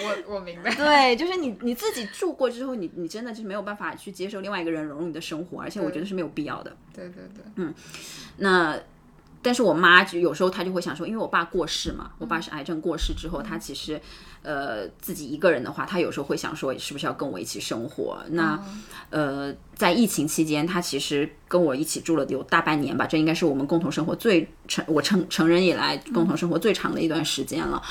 [0.02, 0.72] 我我明白。
[0.76, 6.74] 对，就是你你自己住过之后，你你真的就是没有办法去接受另外一个人融入你的生活，而且我觉得是没有必要的。
[6.96, 7.74] 对对对，嗯
[8.38, 8.78] 那
[9.42, 14.02] 但是我妈就有时候她就会想说，因为我爸过世嘛，我爸是癌症过世之后，他其实
[14.48, 18.18] 呃自己一个人的话，他有时候会想说，是不是要跟我一起生活？
[18.30, 18.58] 那、
[19.10, 27.82] 呃，在疫情期间，他其实跟我一起住了有大半年吧，这应该是我们共同生活最成我成成人以来共同生活最长的一段时间了。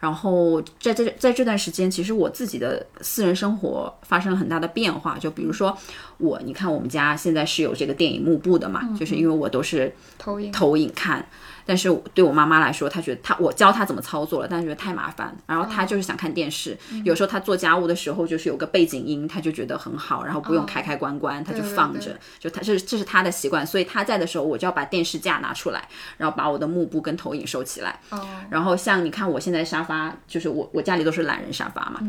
[0.00, 5.18] 然后在这在这段时间，其实我自己的私人生活发生了很大的变化。
[5.18, 5.76] 就比如说
[6.16, 11.26] 我，你看我们家现在是有这个电影幕布的嘛，就是因为我都是投影投影看。
[11.66, 15.36] 但是对我妈妈来说，她觉得她我教她怎么操作了，但是觉得太麻烦。
[15.46, 22.16] 然后她就是想看电视，有时候她做家务的时候就是有个背景音，她就觉得很好，然后不用开开关关，她就放着。
[22.38, 27.98] 就她这这是她的习惯，所以她在的时候，我就要把电视架拿出来，然后把我的幕布跟投影收起来。
[28.10, 32.00] 哦，然后像你看我现在沙发，就是我我家里都是懒人沙发嘛，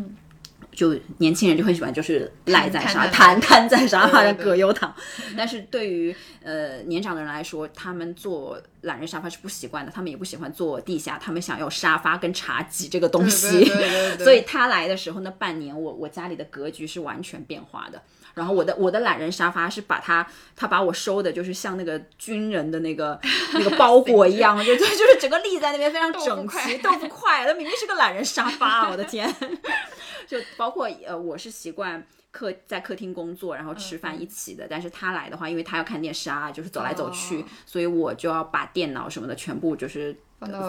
[0.77, 4.95] 就年轻人就很喜欢就是赖在沙瘫瘫瘫在沙发上葛优躺，
[5.35, 14.23] 但是对于呃年长的人来说，他们坐懒人沙发是不习惯的，他们也不喜欢坐地下，他们想要沙发跟茶几这个东西，对对对对对。
[14.23, 17.99] 所以他来的时候那半年我我家里的格局是完全变化的。
[18.37, 23.19] 然后我的我的懒人沙发是把它，他把我收的，就是像那个军人的那个
[23.53, 29.27] 那个包裹一样，就就就是整个立在那边非常整齐，豆腐块，那明明是个懒人沙发啊，我的天！
[30.27, 34.67] 就包括呃，我是习惯客在客厅工作，然后吃饭一起的。
[34.69, 40.15] 但是他来的话，因为他要看电视啊，就是走来走去，哦所以我就要把电脑什么的全部就是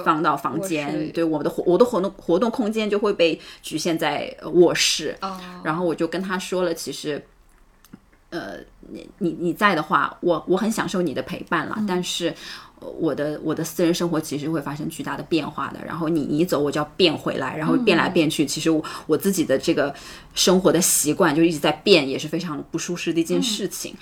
[0.04, 1.08] 放到房间。
[1.08, 5.16] 里对，我的活我的活动活动空间就会被局限在呃卧室。
[5.20, 7.20] 哦，然后我就跟他说了，其实，
[8.30, 8.58] 呃，
[8.90, 12.28] 你你你在的话，我我很享受你的陪伴了，但是。
[12.80, 19.92] 呃我的我的私人生活其实会发生巨大的变化的，然后你你一走我就要变回来，然后变来变去，其实我我自己的这个
[20.32, 23.96] 生活的习惯就一直在变，也是非常不舒适的一件事情。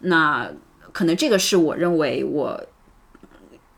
[0.00, 0.50] 那
[0.92, 2.58] 可能这个是我认为我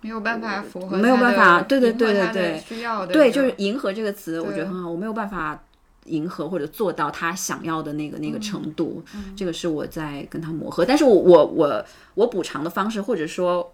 [0.02, 4.88] 没有办法符合没有办法对对对对对需要的对，就是迎合这个词，我觉得很好。
[4.88, 5.60] 我没有办法
[6.08, 9.04] 迎合或者做到他想要的那个那个程度，
[9.36, 10.84] 这个是我在跟他磨合。
[10.84, 13.72] 但是我我我我补偿的方式，或者说。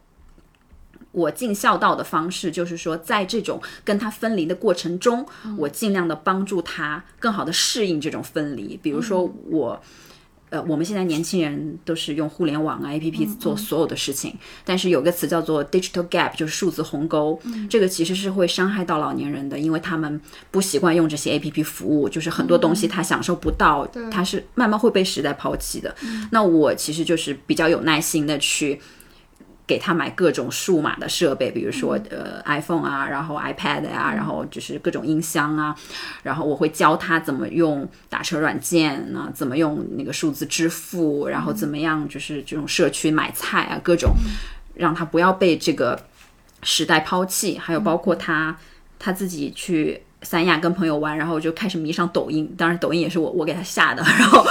[1.12, 5.25] 我尽孝道的方式，就是说，在这种跟他分离的过程中，
[5.57, 8.77] 我尽量的帮助他更好的适应这种分离。
[8.83, 9.81] 比如说我，
[10.55, 14.33] 呃，我们现在年轻人都是用互联网啊 A P P 做所有的事情，
[14.64, 20.21] 但是有个词叫做 digital gap，就是数字鸿沟，这个其实是会伤害到老年人的，因为他们
[20.53, 25.93] 不习惯用这些 A P P 服务，就是很多东西他享受不到，他是慢慢会被时代抛弃的。
[26.31, 28.81] 那我其实就是比较有耐心的去。
[29.66, 35.74] 给他买各种数码的设备，比如说呃 iPhone 啊，然后 iPad 呀、然后就是各种音箱啊，
[36.22, 44.14] 然后我会教他怎么用打车软件啊，怎么用那个数字支付，然后怎么样就是这种社区买菜啊，各种
[44.74, 45.98] 让他不要被这个
[46.62, 48.57] 时代抛弃，还有包括他
[48.98, 50.04] 他自己去。
[50.25, 52.53] 三亚跟朋友玩，然后我就开始迷上抖音。
[52.57, 54.03] 当然，抖音也是我我给他下的。
[54.19, 54.45] 然后，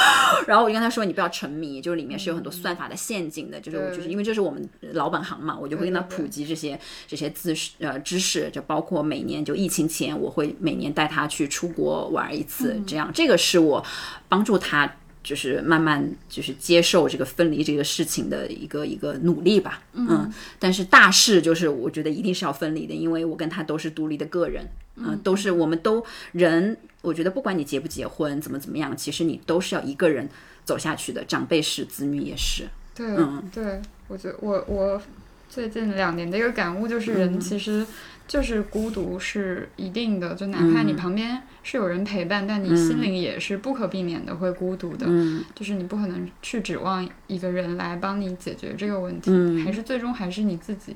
[0.48, 3.60] 然后我就跟他说：“你不要沉迷，就是里面是有很多算法的陷阱的。
[3.60, 13.84] 就是我就是因为这是我们老本行嘛，我就会跟他普及这些这些知识呃知识，就包括每年就疫情前，我会每年带他去出国玩一次，这样这个是我
[14.30, 14.90] 帮助他。”
[15.24, 30.28] 就是慢慢就是接受这个分离这个事情的一个一个努力吧，嗯，但是大事就是我觉得一定是要分离的，因为我跟他都是独立的个人，嗯，都是我们都人，我觉得不管你结不结婚，怎么怎么样，其实你都是要一个人
[30.66, 35.02] 走下去的，长辈是，子女也是，对，嗯，对，我觉得我我
[35.50, 37.86] 最近两年的一个感悟就是人其实。
[38.26, 45.06] 就是孤独是一定的，就哪怕你旁边是有人陪伴，但你心灵也是不可避免的会孤独的。
[45.54, 49.32] 就是你不可能去指望一个人来帮你解决这个问题，
[49.64, 50.96] 还是最终还是你自己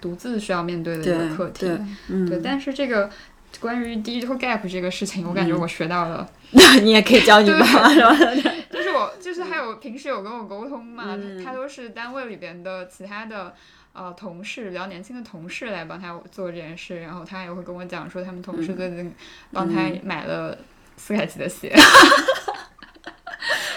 [0.00, 1.66] 独自需要面对的一个课题。
[2.28, 3.08] 对，但是这个
[3.60, 6.28] 关于 digital gap 这个事情，我感觉我学到了。
[6.52, 8.14] 那你也可以教你妈妈是吧？
[8.70, 13.54] 就是我，就是还有平时有跟我沟通嘛，他都是单位里边的其他的。
[13.94, 19.14] 呃，同事比较年轻的同事来帮他做这件事，然后他也会跟我讲说，他们同事最近
[19.52, 20.58] 帮他买了
[20.96, 21.72] 斯凯奇的鞋。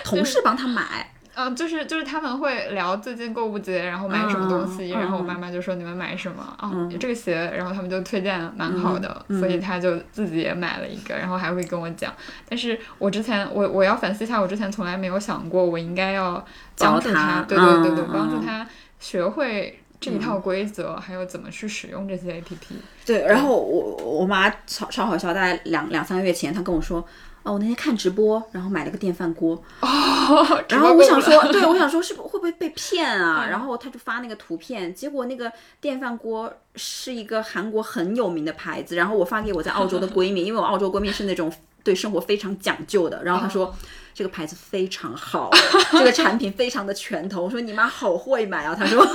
[0.04, 1.14] 同事帮他买？
[1.36, 6.72] 嗯，就是就是他们会聊最近购物节，然后买什么东西，然后我妈妈就说你们买什么啊？
[7.00, 12.12] 这个鞋，然后他们就推荐蛮好的，所以他就自己也买了一个，然后还会跟我讲。
[12.50, 16.44] 但是我之前我我要反思一下，我之前从来没有想过我应该要
[16.80, 18.68] 帮助他，对对对对，帮助他
[19.00, 19.80] 学会。
[20.00, 22.76] 这一套规则，还有怎么去使用这些 A P P。
[23.06, 27.00] 对，然后我我妈超超好笑，大概两两三个月前，她跟我说，
[27.42, 29.62] 哦，我那天看直播，然后买了个电饭锅。
[29.82, 30.64] 哦。
[30.70, 33.48] 然后我想说， 对，我想说是不会不会被骗啊？
[33.50, 41.52] 然后她就发那个图片，结果那个电饭锅是一个韩国很有名的牌子，然后我发给我在澳洲的 闺蜜，因为我澳洲闺蜜是那种
[41.84, 43.74] 对生活非常讲究的，然后她说。
[44.18, 45.52] 这个牌子非常好，
[45.92, 47.44] 这个产品非常的拳头。
[47.44, 49.08] 我说你妈好会买啊，她说。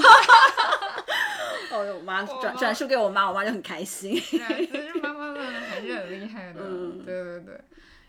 [1.73, 4.15] 哦，我妈转转述给我妈，我妈就很开心。
[4.15, 6.61] 其实妈妈们还是很厉害的。
[6.65, 7.61] 嗯，对对对，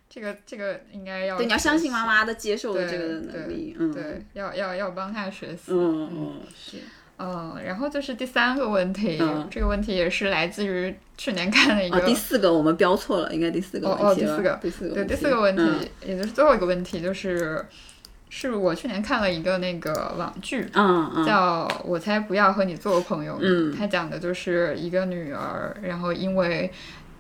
[0.10, 1.38] 这个这个应该要。
[1.38, 3.76] 对，你要相信妈妈的接受的这个能力。
[3.80, 5.71] 嗯，对，要要要帮她学习。
[5.71, 6.78] 嗯嗯是。
[7.19, 12.02] 嗯，然后就是第三个问题，这个问题也是来自于去年看的一个。
[12.02, 17.63] 第四个我们标错了，应该第四个问题了哦，第四个，第四个，对，第四个问题，也就是最后一个问题，就是
[18.36, 26.72] 是我去年看了一个那个网剧，嗯嗯，叫我才不要和你做朋友，嗯，他讲的就是一个女儿，然后因为。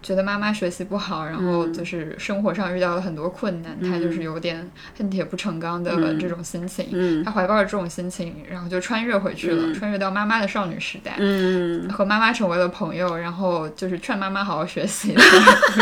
[0.03, 7.23] 觉得妈妈学习不好，然后就是生活上遇到了很多困难，他就是有点恨铁不成钢的这种心情。
[7.23, 11.13] 他怀抱着这种心情，然后就穿越回去了，穿越到妈妈的少女时代，
[11.89, 15.15] 和妈妈成为了朋友，然后就是劝妈妈好好学习，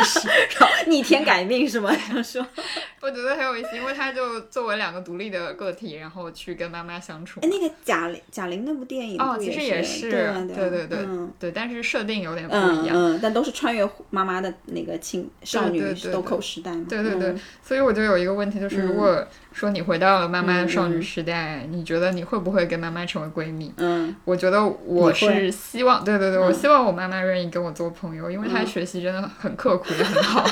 [0.88, 1.92] 逆天改命是吗？
[2.08, 2.46] 想说，
[3.02, 7.40] 我觉得很有意思，因为他就作为两个独立的个体，然后去跟妈妈相处。
[7.42, 11.00] 哎，那个贾玲，贾玲那部电影哦，其实也是，对对对
[11.40, 13.82] 对，但是设定有点不一样，嗯但都是穿越。
[14.14, 23.74] 妈妈的那个青少女豆蔻时代嘛，对对对，所以我就有一个问题，就是如果说你回到了妈妈的少女时代，你觉得你会不会跟妈妈成为闺蜜？
[23.78, 30.46] 嗯，我觉得我是希望，对对对，我希望我妈妈愿意跟我做朋友，因为她学习真的很刻苦，也很好，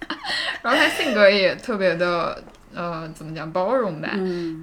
[0.62, 2.42] 然后她性格也特别的
[2.74, 4.08] 呃，怎么讲包容吧，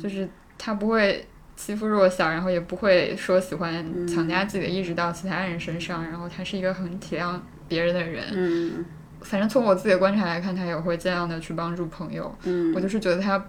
[0.02, 1.24] 就是她不会
[1.56, 7.40] 欺负弱小，然后也不会说喜欢强加自己的意志到其他人身上，然后她是一个很体谅。
[7.70, 8.86] 别人的人，嗯，
[9.22, 12.36] 反正从我自己的观察来看，他也会尽量的去帮助朋友。
[12.44, 13.42] 嗯，我就是觉得他，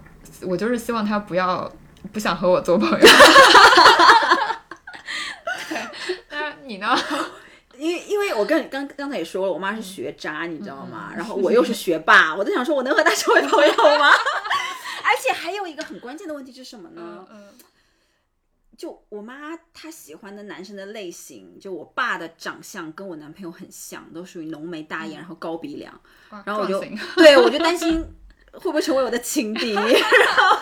[0.43, 1.69] 我就是希望他不要
[2.13, 2.97] 不想和我做朋友。
[5.67, 5.81] 对，
[6.29, 6.95] 那你呢？
[7.77, 11.11] 因为因为我跟刚刚才也说了，我妈是学渣，你知道吗？
[11.15, 14.07] 然后我又是学霸，我在想说，我能和她成为朋友吗？
[15.03, 17.25] 而且还有一个很关键的问题是什么呢？
[17.31, 17.45] 嗯。
[18.81, 26.01] 就我妈她喜欢的男生的类型，就我爸的长相跟我男朋友很像，都属于浓眉大眼，然后高鼻梁，
[26.43, 26.79] 然后我就
[27.15, 28.03] 对我就担心
[28.53, 30.57] 会不会成为我的情敌， 然后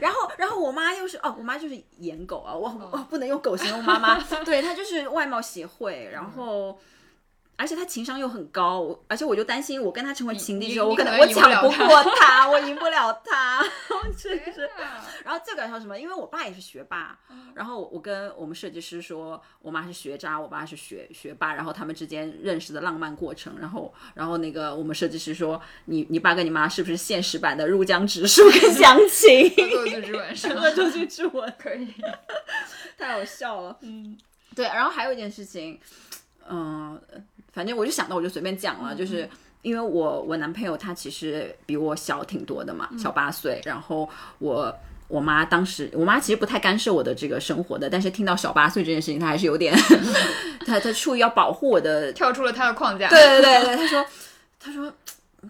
[0.00, 6.80] 然后然后我妈又是哦，我妈就是颜狗啊，我我不能用狗形容妈妈， 对她就是外貌协会，然后。
[7.58, 13.64] 而且他情商又很高，而且我就担心，我跟他成为情敌之后，我可能我抢不过他，我赢不了他，
[14.16, 14.70] 真是。
[15.24, 15.98] 然后最搞笑什么？
[15.98, 17.18] 因为我爸也是学霸，
[17.54, 29.52] 然后我跟我们设计师说，我妈是学渣，我爸是学学霸，然后他们之间认识的浪漫过程，然后然后那个我们设计师说，你你爸跟你妈是不是现实版的入江直树跟 详情？
[29.58, 31.92] 恶作剧之吻是恶作剧之吻， 可以，
[32.96, 33.76] 太好笑了。
[33.80, 34.16] 嗯，
[34.54, 35.80] 对，然后还有一件事情，
[36.48, 37.00] 嗯。
[37.52, 39.28] 反正我就想到，我就随便讲了，就是
[39.62, 43.60] 因为我我男朋友他其实比我小挺多的嘛，小八岁。
[43.64, 44.72] 然后我
[45.08, 49.74] 我妈当时，我妈其实不太干涉我的这个生活的，但是听到小八岁这件事情，她还是有点，
[50.64, 53.08] 她她出于要保护我的，跳出了她的框架。
[53.08, 54.06] 对对对对，她说
[54.60, 54.92] 她说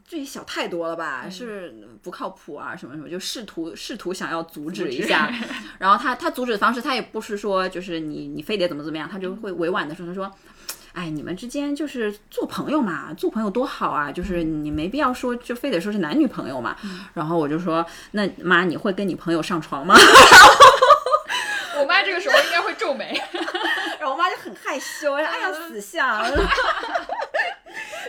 [0.07, 5.31] 自己小太多了吧，是不靠谱啊什么什么，就试图试图想要阻止一下。
[5.79, 10.33] 然后她她阻止的方式，她也不是说就是你你非得怎么怎么样，她就会委婉的说，她说。
[10.95, 14.11] 哎，你们之间就是做朋友嘛，做朋友多好啊！
[14.11, 16.77] 就是你没必要说，就非得说是男女朋友嘛。
[17.15, 19.95] 然后我就说，那妈，你会跟你朋友上床吗？
[21.81, 23.21] 我妈这个时候应该会皱眉，
[24.01, 25.31] 然后我妈就很害羞，哎呀，
[25.69, 26.25] 死相。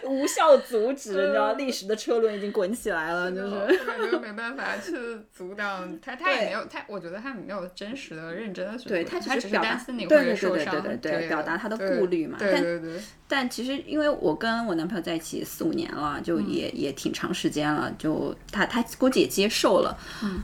[0.10, 4.92] 无效阻止，你知道历史的车轮已经滚起来了，就是我感没办法去
[5.32, 12.38] 阻挡 他，他也没有他，我觉得他没有真实的、认真的去，对他只是担心你会受伤，对对对，表达他的顾虑嘛。
[12.40, 13.00] 对对对。
[13.28, 19.98] 但其实因为我跟我男朋友在一起四五年了，就也也挺长时间了，就他他估计也接受了，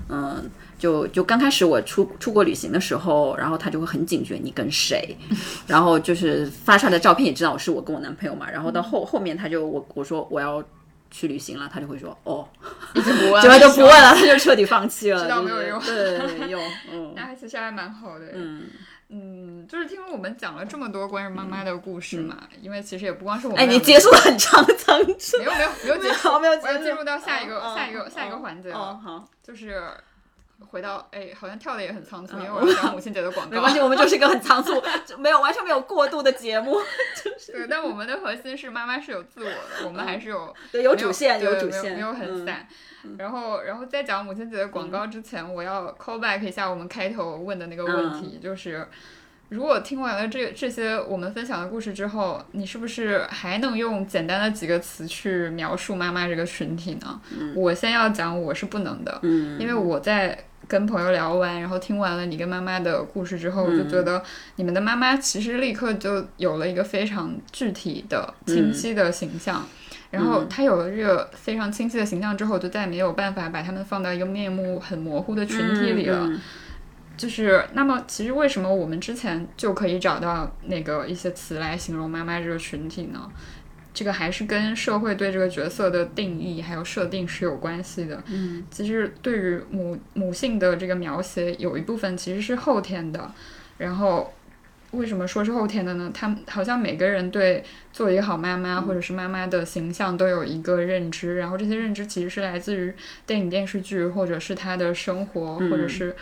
[0.10, 0.50] 嗯。
[0.78, 5.16] 就就刚开始我出出国旅行的时候，然后他就会很警觉你跟谁，
[5.68, 10.64] 然后就是发出来的照片也知道是我跟我男朋友嘛，然后到后后面他就我我说我要
[11.10, 12.48] 去旅行了，他就会说哦，
[12.94, 16.62] 已经不问， 就就不问了，他 就彻底放弃了，知道没有用，对没用，
[16.92, 18.64] 嗯，那其实还蛮好的，嗯。
[19.08, 29.80] 嗯，就是听我们讲了这么多关于妈妈的故事嘛，因为其实也不光是我们，哎，你结束了很长的章节，没有没有没有结束，没有，我要进入到下一个下一个下一个环节了，好，就是。
[30.60, 33.56] 回到哎，好像跳的也很仓促，因为我要讲母亲节的广告。
[33.56, 34.82] 没关系，我们就是一个很仓促，
[35.20, 36.78] 没有完全没有过度的节目。
[37.52, 42.68] 对，但我们的核心是妈妈是有自我的，我们还是有对有主线，有主线，没有很散。
[43.18, 48.88] 然后，然后在讲母亲节的广告之前，我要 call back 一下我们开头问的那个问题，就是。
[49.50, 57.22] 如果听完了这这些我们分享的故事之后，你是不是还能用简单的几个词去描述妈妈这个群体呢？
[57.56, 59.20] 我先要讲，我是不能的，
[59.60, 60.38] 因为我在
[60.68, 64.24] 跟朋友聊完，然后听完了你跟妈妈的故事之后，我就觉得
[64.56, 69.64] 你们的妈妈其实立刻就有了一个非常具体的、清晰的形象，
[70.10, 76.28] 然后她有了这个非常清晰的形象之后，就再也没有办法把他们放到一个面目很模糊的群体里了。
[77.18, 83.30] 就是那么，其实为什么我们之前就可以找到那个一些词来形容妈妈这个群体呢？
[83.94, 88.22] 这个还是跟社会对这个角色的定义还有设定是有关系的。
[88.28, 93.32] 嗯，其实对于母母性的这个描写，有一部分其实是后天的。
[93.78, 94.34] 然后
[94.92, 96.12] 为什么说是后天的呢？
[96.14, 97.64] 他们好像每个人对
[97.94, 102.94] 做一个好妈妈或者是妈妈的形象都有一个认知，然后这些认知其实是来自于
[103.26, 106.14] 电影、电视剧，或者是他的生活，或者是。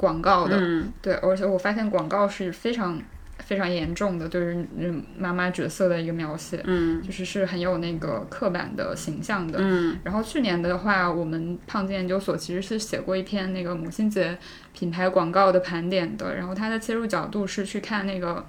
[0.00, 0.58] 广告的，
[1.02, 2.98] 对，而且我发现广告是非常
[3.36, 9.98] 非常严重的，对于妈妈角色的一个描写，嗯，就是是很有那个刻板的形象的，嗯。
[10.02, 14.38] 然后去年的话，我们胖子研究所其实是写过一篇那个母亲节
[14.72, 18.46] 品牌广告的盘点的，然后它的切入角度是去看那个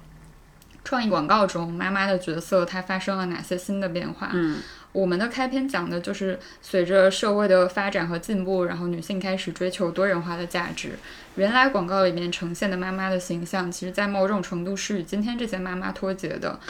[0.82, 4.56] 创意广告中妈妈的角色它发生了哪些新的变化，嗯。
[4.92, 10.98] 我们的开篇讲的就是随着社会的发展和进步，然后女性开始追求多元化的价值。
[11.36, 16.60] 原来广告里面呈现的妈妈的形象，其实在某种程度是与今天这些妈妈脱节的。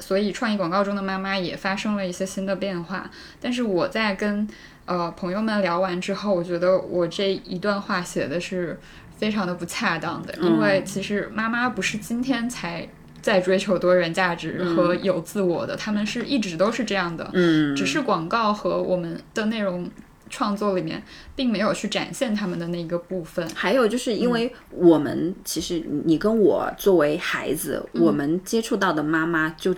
[0.00, 3.10] 所以创意广告中的妈妈也发生了一些新的变化。
[3.40, 4.48] 但是我在跟
[4.86, 8.78] 呃朋友们聊完之后，我觉得我这一段话写的是
[9.18, 12.88] 非常的不恰当的，因为其实妈妈不是今天才。
[13.28, 19.86] 在追求多元价值和有自我的，他们是一直都是这样的，嗯，只是广告和我们的内容
[20.30, 21.02] 创作里面，
[21.36, 23.46] 并没有去展现他们的那个部分。
[23.54, 29.74] 还有就是因为我们其实你跟我作为孩子，我们接触到的妈妈就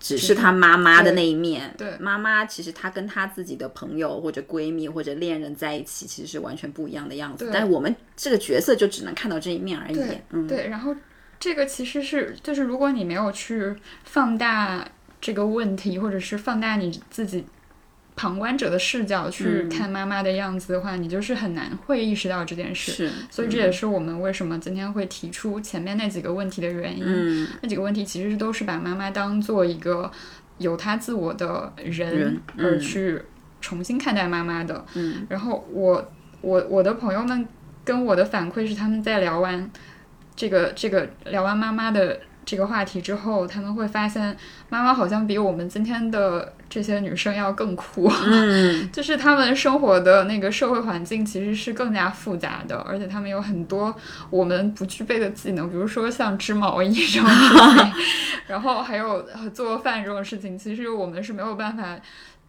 [0.00, 1.74] 只是她妈妈的那一面。
[1.76, 7.50] 对，妈妈其实她跟她自己的朋友或者闺蜜或者恋人在一起，其实是完全不一样的样子。
[7.52, 10.00] 但是我们这个角色就只能看到这一面而已。
[10.30, 10.96] 嗯，对，然后。
[11.44, 13.74] 这个其实是，就是如果你没有去
[14.04, 14.82] 放大
[15.20, 17.44] 这个问题，或者是放大你自己
[18.16, 22.92] 旁观者的视角去看妈妈的样子的话，你就是很难会意识到这件事。
[22.92, 27.04] 是，所以这也是我们为什么今天会提出前面那几个问题的原因。
[27.06, 30.10] 嗯，那几个问题其实都是把妈妈当做一个
[30.56, 33.20] 有她自我的人而去
[33.60, 34.82] 重新看待妈妈的。
[34.94, 37.46] 嗯，然后我我我的朋友们
[37.84, 39.70] 跟我的反馈是，他们在聊完
[40.36, 44.36] 这个这个聊完妈妈的这个话题之后，他们会发现
[44.68, 48.10] 妈妈好像比我们今天的这些女生要更酷。
[48.26, 53.94] 嗯，就是他们生活的那个社会环境其实是更加复杂的，而且他们有很多
[54.28, 57.92] 我们不具备的技能，比如说像织毛衣这种事情，
[58.48, 61.96] 然后还有呃做饭这种事情，其实我们是没有办法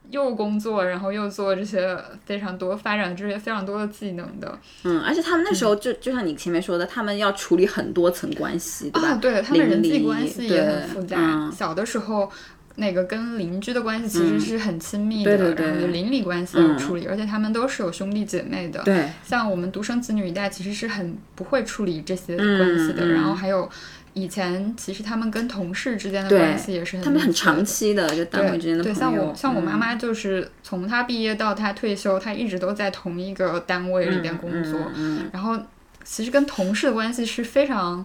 [0.09, 4.57] 又工作，然后又做这些非常多发展这些非常多的技能的。
[4.83, 9.09] 嗯，而且他们那时候就就像你前面说的，他们要处理很多层关系，对吧？
[9.09, 11.17] 啊，对他们人际关系也很复杂。
[11.19, 12.29] 嗯小的时候，
[12.75, 18.81] 那个跟邻居的关系其实是很亲密的，对对对然后邻里关系要处理，而且他们都是有兄弟姐妹的。
[18.83, 23.07] 对，像我们独生子女一代，其实是很不会处理这些关系的。
[23.07, 23.69] 然后还有
[24.15, 29.17] 以前，其实他们跟同事之间的关系也是很他们很长期的，就单位之间的对，朋友。
[29.17, 29.79] 像我像我妈嗯。
[29.79, 35.55] 妈就是从她毕业到她退休，她一直都在同一个单位里边工作，嗯然后
[36.03, 38.03] 其实跟同事的关系是非常。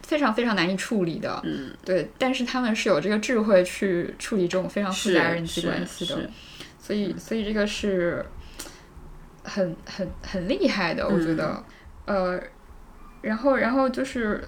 [0.00, 6.30] 非常非常难以处理的，嗯，对，但是他们是有这个智慧去处理这种非常复杂的人际关系的，
[6.80, 8.24] 所以所以这个是
[9.44, 11.62] 很很很厉害的，我觉得，
[12.06, 12.40] 呃，
[13.20, 14.42] 然后然后就是，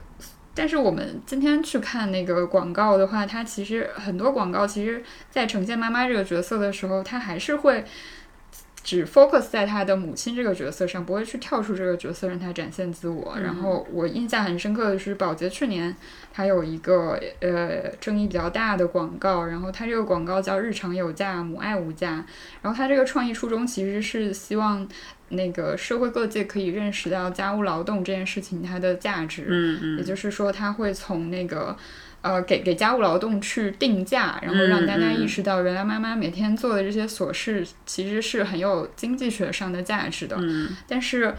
[0.61, 7.83] 但是我们今天去看那个广告的话，它其实很多广告其实在呈现妈妈这个角色的时候，它还是会。
[8.83, 13.37] 只 focus 在她的母亲这个角色上，不会去跳出这个角色让她展现自我。
[13.39, 15.95] 然后我印象很深刻的是，宝洁去年
[16.33, 22.25] 它有一个呃争议比较大的广告，然后它这个广告叫“日常有价，母爱无价”。
[22.63, 24.89] 然后它这个创意初衷其实是希望
[25.31, 29.47] 那个社会各界可以认识到家务劳动这件事情它的价值。
[29.49, 31.77] 嗯嗯，也就是说，他会从那个
[32.21, 40.37] 呃给给家务劳动去定价，然后让大家意识到，原来妈妈每天做的这些琐事其实是很有经济学上的价值的。
[40.39, 41.35] 嗯但是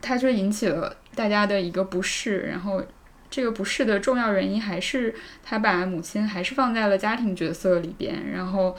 [0.00, 2.82] 它却引起了大家的一个不适，然后
[3.30, 8.74] 这个不适的重要原因还是他把母亲还是放在了家庭角色里边，然后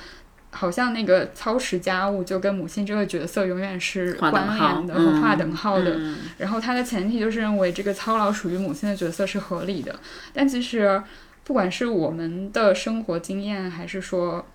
[0.51, 5.95] 好像那个操持家务就跟母亲这个角色永远是关号联的嗯和划等号的。
[5.95, 6.17] 嗯。
[6.37, 9.99] 然后他的前提就是认为这个操劳属于母亲的角色是合理的，
[10.33, 11.01] 但其实
[11.43, 14.45] 不管是我们的生活经验，还是说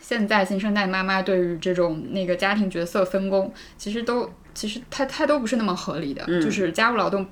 [0.00, 6.40] 现在新生代妈妈对于这种那个家庭角色分工，其实都其实它它都不是那么合理的，嗯。
[6.40, 7.26] 就是家务劳动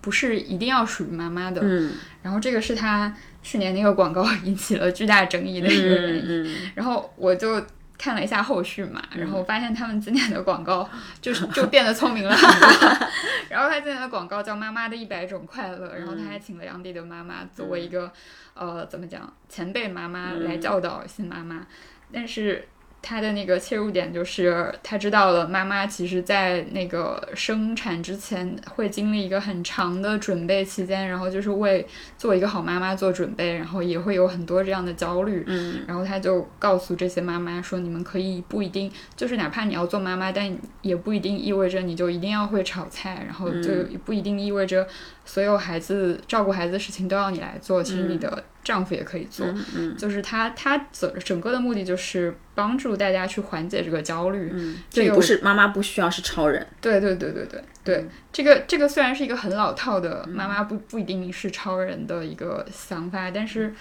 [0.00, 1.60] 不是一定要属于妈妈的。
[1.62, 1.92] 嗯。
[2.22, 3.14] 然后这个是他
[3.48, 6.22] 去年那个广告 引起了巨大争议的一个原因。
[6.44, 7.64] 嗯然后我就
[7.96, 10.86] 看了一下后续嘛，然后发现他们今年的广告
[11.22, 13.08] 就是就变得聪明了很多。
[13.48, 18.12] 然后他今年的广告叫《妈妈的一百种快乐》，然后他还请了杨迪的妈妈作为一个、
[18.54, 21.66] 呃怎么讲前辈妈妈来教导新妈妈，
[22.12, 22.68] 但是。
[23.00, 31.86] 他的那个切入点就是，他知道了妈妈其实，在那个生产之前会经历一个很长的准备期间，然后就是为
[32.18, 35.44] 做一个好妈妈做准备，然后也会有很多这样的焦虑。
[35.46, 43.70] 嗯然后他就告诉这些妈妈说：“你们可以不一定，就是哪怕你要做妈妈，但也不一定意味着你就一定要会炒菜，然后就
[44.04, 44.86] 不一定意味着
[45.28, 47.82] 所有孩子照顾孩子的事情都要你来做。
[47.82, 49.46] 其实你的丈夫也可以做。
[49.46, 54.50] 嗯嗯就是他他整整个的目的就是帮助大家去缓解这个焦虑。
[54.50, 63.74] 嗯，这个就不是妈妈不需要是超人，对对对对对对，这个这个虽然是一个很老套的妈妈不不一定是超人的一个想法，但是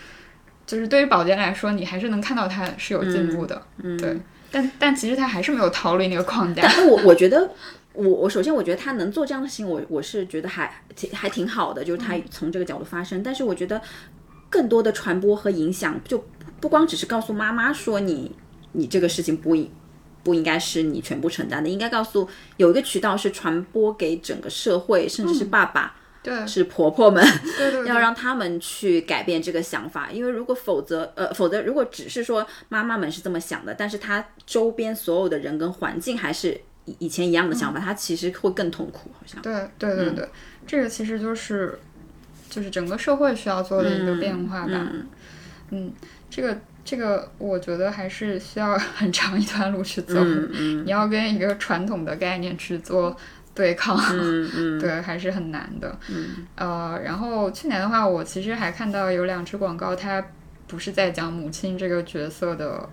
[0.66, 4.20] 就是对于宝洁来说，你还是能看到他是有进步的，嗯，对。
[4.50, 7.50] 但但其实他还是没有逃离那个框架我我觉得。
[7.98, 13.24] 我我首先我觉得他能做这样的事情，我我是觉得还挺还挺好的，就是他从这个角度发声。
[13.24, 13.82] 但是我觉得
[14.50, 16.24] 更多的传播和影响，就
[16.62, 18.36] 不光只是告诉妈妈说你
[18.74, 19.72] 你这个事情不应
[20.24, 22.28] 不应该是你全部承担的，应该告诉
[22.58, 26.46] 有一个渠道是传播给整个社会，甚至是爸爸、对。
[26.46, 27.24] 是婆婆们，
[27.58, 39.40] 对对 对，要让他们去改变这个想法，因为如果否则，呃，否则如果只是说妈妈们是这么想的，但是他周边所有的人跟环境还是以以前一样的想法，他其实会更痛苦，好像。
[39.44, 40.30] 对对对对，
[40.66, 41.78] 这个其实就是
[42.50, 44.88] 就是整个社会需要做的一个变化吧。
[44.92, 45.08] 嗯
[45.70, 45.94] 嗯，
[46.30, 50.16] 这个这个，我觉得还是需要很长一段路去走。
[50.18, 53.16] 嗯嗯你要跟一个传统的概念去做
[53.54, 56.00] 对抗，嗯嗯 对，还是很难的。
[56.10, 60.26] 嗯呃，然后去年的话，我其实还看到有两支广告，它
[60.68, 62.88] 不是在讲母亲这个角色的，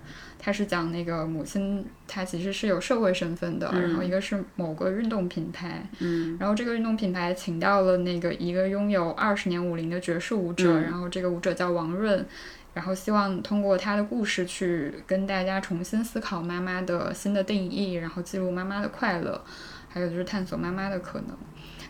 [0.44, 6.36] 它是讲那个母亲她其实是有社会身份的，然后一个是某个运动品牌，嗯。
[6.38, 10.82] 然后这个运动品牌请到了那个一个拥有二十年舞龄的爵士舞者，嗯。
[10.82, 12.26] 然后这个舞者叫王润，
[12.74, 19.42] 然后希望通过他的故事去跟大家重新思考妈妈的新的定义，然后记录妈妈的快乐，
[19.88, 21.28] 还有就是探索妈妈的可能。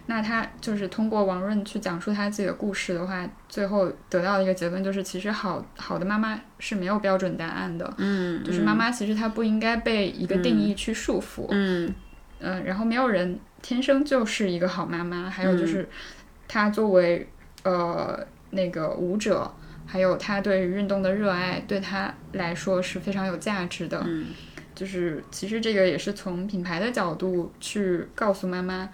[0.07, 11.94] 那他就是通过王润去讲述他自己的故事的话，最后得到的一个结论就是，其实好好的妈妈是没有标准答案的，嗯，就是妈妈其实她不应该被一个定义去束缚，嗯
[12.40, 15.88] 嗯，然后没有人天生就是一个好妈妈，还有嗯就是
[16.46, 17.26] 她作为
[17.62, 18.18] 呃
[18.50, 19.50] 那个舞者，
[19.86, 24.02] 还有她对于运动的热爱，对她来说是非常有价值的。
[24.07, 24.26] 嗯
[24.74, 28.88] 就是其实这个也是从品牌的角度去告诉妈妈，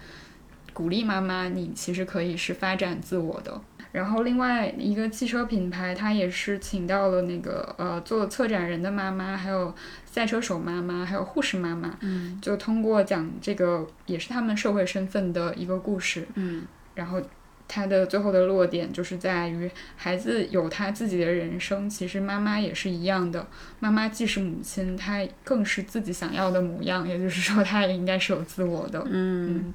[0.73, 3.61] 鼓励妈妈，你其实可以是发展自我的。
[3.91, 9.73] 然后另外一个汽车品牌，它也是请到了那个呃做策展人的妈妈，还有
[10.05, 12.39] 赛车手妈妈，还有护士妈妈，嗯。
[12.41, 16.63] 就通过讲这个也是他们社会身份的一个故事，嗯。
[16.95, 17.21] 然后
[17.67, 23.45] 它的最后的落点就是在于孩子有他自己的人生，其实妈妈也是一样的，
[23.79, 29.01] 妈妈既是母亲，她更是自己想要的模样，也就是说，她也应该是有自我的。
[29.09, 29.73] 嗯，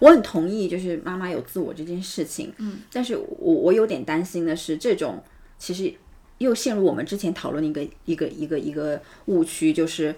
[0.00, 2.52] 我很同意，就是妈妈有自我这件事情。
[2.58, 5.22] 嗯，但是我我有点担心的是，这种
[5.58, 5.92] 其实
[6.38, 10.14] 又陷入我们之前讨论的一个一个一个一个误区，就是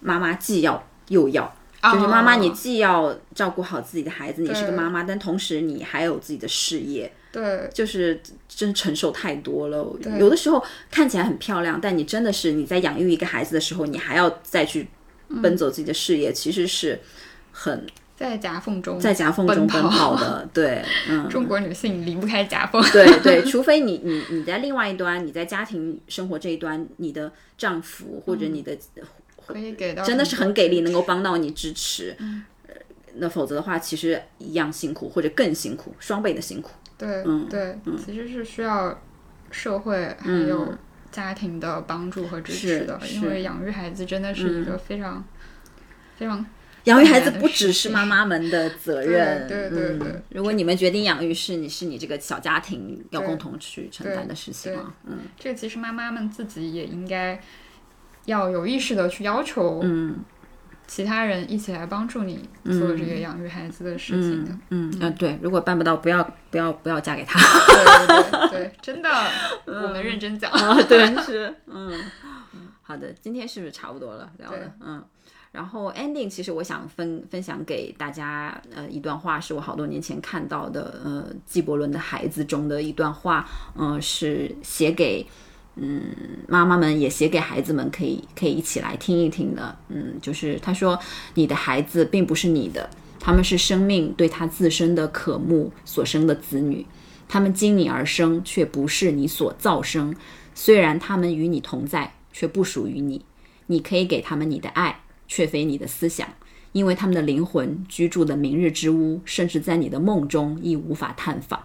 [0.00, 1.54] 妈妈既要又要。
[1.82, 9.86] 就是妈妈，你哦既要照顾好自己的孩子，你是个妈妈，但同时你还有自己的事业，对就是真承受太多了。
[10.18, 14.88] 有的时候看起来很漂亮，但你真的是你在养育一个孩子的时候，你还要再去
[15.40, 16.98] 奔走自己的事业，其实是
[17.52, 20.48] 很在夹缝中，在夹缝中奔奔跑跑的。
[20.52, 22.82] 对，嗯，中国女性离不开夹缝。
[22.90, 28.76] 对对，除非你你你在另外一端，你在家庭生活这一端，你的丈夫或者你的
[29.46, 32.16] 可以给到真的是很给力，能够帮到你支持。
[32.18, 32.74] 呃
[33.18, 36.72] 那否则的话，其实一样辛苦，或者更辛苦，双倍的辛苦。
[36.98, 39.00] 对、嗯对，其实是需要
[39.50, 40.74] 社会还有
[41.10, 45.24] 家庭的帮助和支持的，是因为养育孩子真的是一个非常、
[46.18, 46.44] 非常
[46.86, 54.94] 养育孩子不只是妈妈们的责任，对对对对嗯如果你们决定养育，是你是你这个小家庭要共同去承担的事情对嘛？
[55.04, 57.40] 嗯这个其实妈妈们自己也应该
[58.26, 60.24] 要有意识的去要求嗯
[60.86, 64.52] 其他人一起来帮助你做这个养育孩子的事情的。
[64.70, 67.40] 嗯嗯嗯，对，如果办不到，不要不要不要嫁给他。
[67.40, 69.10] 对对对对， 真的，
[69.66, 70.48] 我们认真讲。
[70.52, 71.92] 啊，对，是，嗯，
[72.82, 74.72] 好的，今天是不是差不多了聊对的？
[74.80, 75.04] 嗯。
[75.56, 85.26] 然后 ending，其实我想分分享给大家，呃，一段话是我好多年前看到的，呃，纪伯伦的孩子中的一段话，嗯、是写给，
[85.76, 86.14] 嗯，
[86.46, 90.98] 妈妈们也写给孩子们，可以可以一起来听一听的，嗯，就是他说，
[91.32, 96.86] 你的孩子并不是你的，他们是生命对他自身的渴慕所生的子女，
[97.26, 100.14] 他们经你而生，却不是你所造生。
[100.54, 103.24] 虽然他们与你同在，却不属于你。
[103.68, 106.28] 你可以给他们你的爱，却非你的思想，
[106.72, 111.62] 因为他们的灵魂居住的明日之屋，甚至在你的梦中亦无法探访。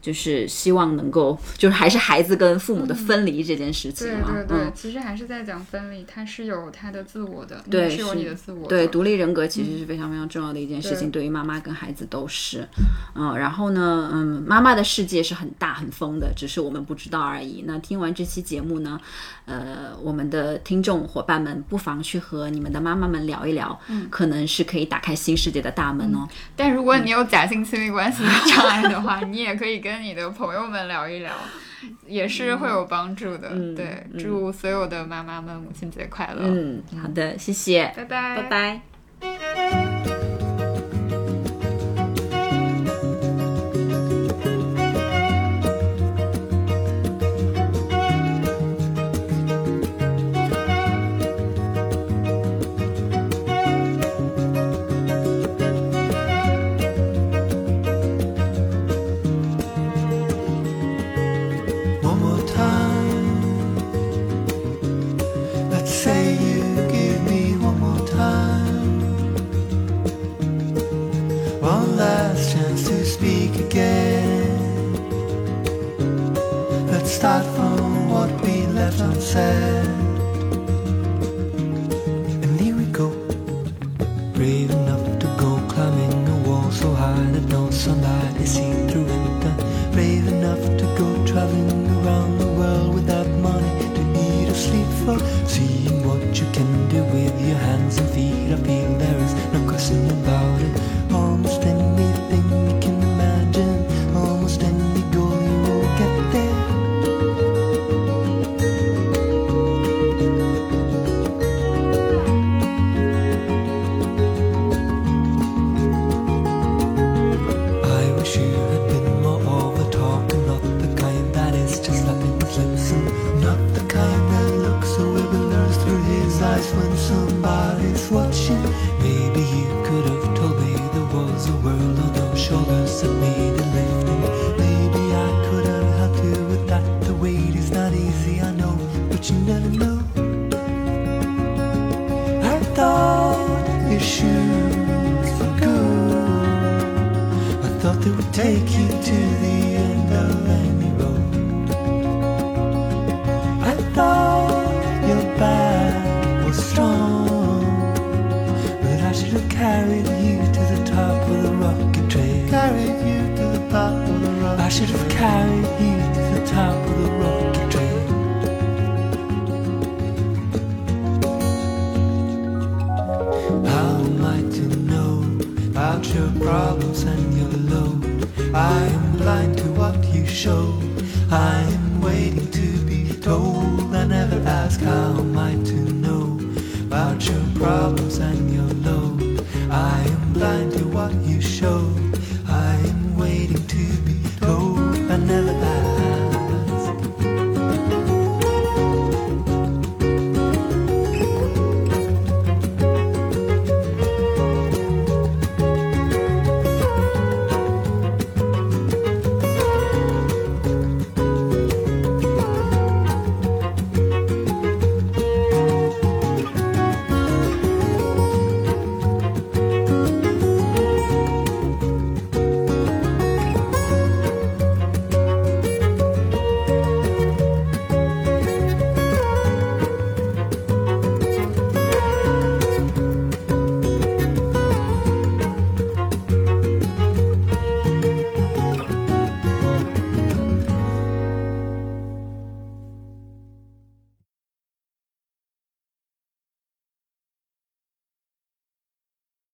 [0.00, 8.68] 就是希望能够， 就是还是孩子跟父母的分离这件事情对啊，对对，嗯，其实还是在讲分离，他是有他的自我的，对是有你的自我的。
[8.68, 12.66] 对，独立人格其实是非常非常重要的一件事情，对于妈妈跟孩子都是。
[13.14, 17.64] 嗯，然后呢，嗯，妈妈的世界是很大很疯的，只是我们不知道而已。
[17.66, 19.00] 那听完这期节目呢，
[19.46, 26.28] 呃，我们的听众伙伴们不妨去和你们的妈妈们聊一聊，嗯，可能是可以打开新世界的大门哦。
[26.56, 31.32] 但如果你有假性亲密关系的障碍的话， 你也可以跟你的朋友们聊一聊，
[32.06, 33.48] 也是会有帮助的。
[33.74, 36.42] 对，祝所有的妈妈们母亲节快乐！
[36.44, 38.80] 嗯，好的，谢谢，拜拜，拜
[39.20, 39.87] 拜。